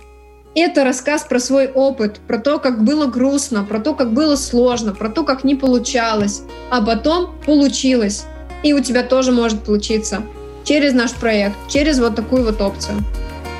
Это 0.55 0.83
рассказ 0.83 1.23
про 1.23 1.39
свой 1.39 1.67
опыт, 1.67 2.19
про 2.27 2.39
то, 2.39 2.59
как 2.59 2.83
было 2.83 3.05
грустно, 3.05 3.63
про 3.63 3.79
то, 3.79 3.93
как 3.93 4.13
было 4.13 4.35
сложно, 4.35 4.93
про 4.93 5.09
то, 5.09 5.23
как 5.23 5.43
не 5.43 5.55
получалось, 5.55 6.41
а 6.71 6.81
потом 6.81 7.39
получилось. 7.45 8.25
И 8.63 8.73
у 8.73 8.81
тебя 8.81 9.03
тоже 9.03 9.31
может 9.31 9.63
получиться 9.63 10.23
через 10.63 10.93
наш 10.93 11.13
проект, 11.13 11.55
через 11.69 11.99
вот 11.99 12.15
такую 12.15 12.43
вот 12.43 12.59
опцию. 12.61 12.97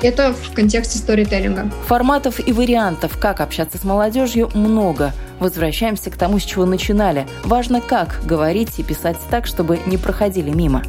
Это 0.02 0.32
в 0.32 0.54
контексте 0.54 0.98
сторителлинга. 0.98 1.70
Форматов 1.86 2.46
и 2.46 2.52
вариантов, 2.52 3.18
как 3.18 3.40
общаться 3.40 3.76
с 3.76 3.84
молодежью, 3.84 4.50
много. 4.54 5.12
Возвращаемся 5.38 6.10
к 6.10 6.16
тому, 6.16 6.38
с 6.38 6.42
чего 6.42 6.64
начинали. 6.64 7.26
Важно, 7.44 7.80
как 7.80 8.20
говорить 8.24 8.78
и 8.78 8.82
писать 8.82 9.18
так, 9.30 9.46
чтобы 9.46 9.78
не 9.86 9.98
проходили 9.98 10.50
мимо. 10.50 10.82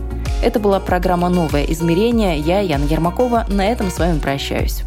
Это 0.43 0.59
была 0.59 0.79
программа 0.79 1.29
«Новое 1.29 1.65
измерение». 1.65 2.39
Я, 2.39 2.61
Яна 2.61 2.85
Ермакова, 2.85 3.45
на 3.49 3.67
этом 3.67 3.91
с 3.91 3.99
вами 3.99 4.17
прощаюсь. 4.17 4.83